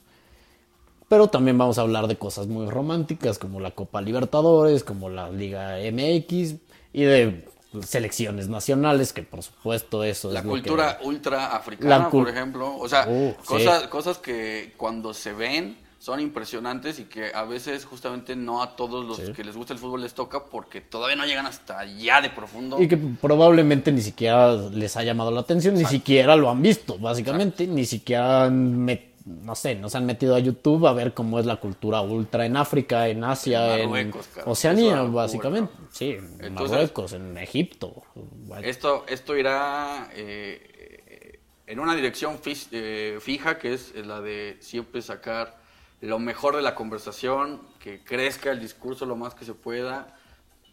Pero 1.08 1.28
también 1.28 1.58
vamos 1.58 1.78
a 1.78 1.82
hablar 1.82 2.08
de 2.08 2.18
cosas 2.18 2.48
muy 2.48 2.70
románticas 2.70 3.40
como 3.40 3.60
la 3.60 3.72
Copa 3.72 4.02
Libertadores, 4.02 4.84
como 4.84 5.10
la 5.10 5.30
Liga 5.30 5.78
MX 5.92 6.56
y 6.94 7.04
de 7.04 7.46
selecciones 7.82 8.50
nacionales, 8.50 9.14
que 9.14 9.24
por 9.24 9.42
supuesto 9.42 10.04
eso 10.04 10.32
La 10.32 10.40
es 10.40 10.46
lo 10.46 10.54
que- 10.54 10.60
cultura 10.62 11.00
ultra 11.04 11.56
africana, 11.56 11.98
La 11.98 12.10
por 12.10 12.28
ejemplo. 12.28 12.76
O 12.78 12.90
sea, 12.90 13.06
Uh, 13.08 13.30
sí. 13.42 13.46
cosas, 13.48 13.88
cosas 13.88 14.18
que 14.18 14.74
cuando 14.76 15.14
se 15.14 15.32
ven 15.32 15.78
son 16.02 16.20
impresionantes 16.20 16.98
y 16.98 17.04
que 17.04 17.32
a 17.32 17.44
veces 17.44 17.86
justamente 17.86 18.36
no 18.36 18.64
a 18.64 18.76
todos 18.76 19.06
los 19.06 19.18
Sí. 19.18 19.34
que 19.34 19.44
les 19.44 19.56
gusta 19.56 19.74
el 19.74 19.78
fútbol 19.78 20.02
les 20.02 20.16
toca 20.16 20.46
porque 20.46 20.82
todavía 20.82 21.16
no 21.16 21.28
llegan 21.28 21.46
hasta 21.46 21.78
allá 21.78 22.22
de 22.22 22.32
profundo. 22.32 22.82
Y 22.82 22.88
que 22.88 22.98
probablemente 22.98 23.92
ni 23.92 24.02
siquiera 24.02 24.52
les 24.56 24.98
ha 24.98 25.04
llamado 25.04 25.30
la 25.30 25.42
atención, 25.42 25.76
ni 25.76 25.86
siquiera 25.86 26.36
lo 26.36 26.50
han 26.50 26.60
visto, 26.60 26.98
básicamente, 26.98 27.68
ni 27.68 27.86
siquiera 27.86 28.46
han 28.46 28.84
met- 28.84 29.10
no 29.26 29.54
sé, 29.54 29.76
nos 29.76 29.94
han 29.94 30.08
metido 30.08 30.34
a 30.36 30.40
YouTube 30.40 30.88
a 30.88 30.94
ver 30.94 31.14
cómo 31.14 31.40
es 31.40 31.46
la 31.46 31.58
cultura 31.58 32.02
ultra 32.02 32.48
en 32.48 32.58
África, 32.58 33.08
en 33.08 33.24
Asia, 33.24 33.78
En. 33.78 33.94
Eso 33.96 34.20
Oceanía, 34.48 34.96
locura, 34.96 35.12
básicamente. 35.22 35.72
Sí, 35.92 36.14
en 36.14 36.38
Entonces- 36.44 36.72
Marruecos, 36.72 37.14
en 37.14 37.38
Egipto. 37.38 38.02
Vaya. 38.48 38.68
Esto, 38.68 39.06
esto 39.08 39.38
irá 39.38 40.10
eh, 40.16 41.40
en 41.68 41.80
una 41.80 41.94
dirección 41.96 42.40
eh, 42.72 43.20
fija, 43.22 43.60
que 43.60 43.76
es 43.76 43.94
la 44.04 44.20
de 44.20 44.58
siempre 44.62 45.04
sacar 45.04 45.61
lo 46.02 46.20
mejor 46.20 46.56
de 46.56 46.62
la 46.62 46.76
conversación, 46.76 47.62
que 47.80 48.04
crezca 48.04 48.52
el 48.52 48.60
discurso 48.60 49.06
lo 49.06 49.16
más 49.16 49.34
que 49.36 49.46
se 49.46 49.54
pueda, 49.54 50.16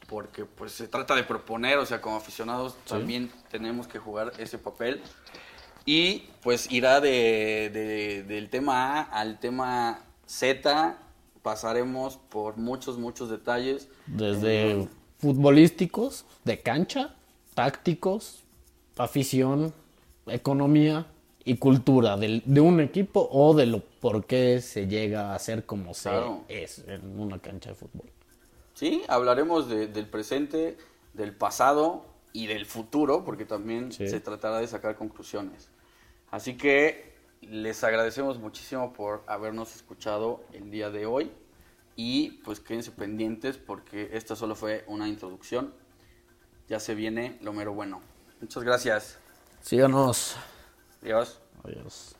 porque 0.09 0.45
pues 0.47 0.73
se 0.73 0.89
trata 0.89 1.15
de 1.15 1.23
proponer, 1.23 1.79
o 1.79 1.85
sea, 1.87 2.01
como 2.01 2.17
aficionados 2.17 2.77
también 2.87 3.31
tenemos 3.51 3.87
que 3.87 3.99
jugar 3.99 4.33
ese 4.39 4.57
papel. 4.59 5.03
Y 5.85 6.25
pues 6.43 6.71
irá 6.73 7.01
de, 7.01 7.71
de- 7.73 8.23
del 8.25 8.49
tema 8.51 9.01
A 9.01 9.03
al 9.03 9.39
tema 9.39 10.01
Z, 10.27 10.97
pasaremos 11.43 12.17
por 12.17 12.57
muchos, 12.57 12.99
muchos 12.99 13.31
detalles. 13.31 13.89
Desde 14.07 14.89
futbolísticos, 15.19 16.25
de 16.45 16.61
cancha, 16.61 17.15
tácticos, 17.55 18.45
afición, 18.97 19.73
economía 20.27 21.07
y 21.49 21.57
cultura 21.57 22.17
del- 22.17 22.43
de 22.45 22.61
un 22.61 22.81
equipo 22.81 23.29
o 23.33 23.55
de 23.55 23.67
lo 23.67 23.81
por 23.81 24.25
qué 24.27 24.61
se 24.61 24.87
llega 24.87 25.35
a 25.35 25.39
ser 25.39 25.65
como 25.67 25.95
se 25.95 26.11
Claro. 26.11 26.45
es 26.49 26.81
en 26.87 27.19
una 27.19 27.39
cancha 27.41 27.71
de 27.71 27.77
fútbol. 27.77 28.07
Sí, 28.75 29.03
hablaremos 29.09 29.69
de- 29.69 29.87
del 29.89 30.07
presente, 30.07 30.77
del 31.15 31.33
pasado 31.35 32.05
y 32.33 32.47
del 32.47 32.67
futuro, 32.67 33.25
porque 33.25 33.45
también 33.45 33.91
Sí. 33.93 34.09
se 34.09 34.21
tratará 34.21 34.59
de 34.59 34.67
sacar 34.69 34.97
conclusiones. 34.97 35.71
Así 36.31 36.57
que 36.57 37.15
les 37.41 37.83
agradecemos 37.85 38.39
muchísimo 38.39 38.93
por 38.93 39.25
habernos 39.27 39.75
escuchado 39.75 40.43
el 40.53 40.71
día 40.71 40.91
de 40.91 41.07
hoy 41.07 41.31
y 41.97 42.33
pues 42.45 42.61
quédense 42.61 42.91
pendientes 42.91 43.57
porque 43.57 44.11
esta 44.13 44.37
solo 44.37 44.55
fue 44.55 44.85
una 44.87 45.09
introducción. 45.09 45.73
Ya 46.69 46.79
se 46.79 46.95
viene 46.95 47.39
lo 47.41 47.53
mero 47.53 47.73
bueno. 47.73 48.01
Muchas 48.41 48.63
gracias. 48.63 49.19
Síganos. 49.63 50.37
Adiós. 51.03 51.41
Adiós. 51.65 52.18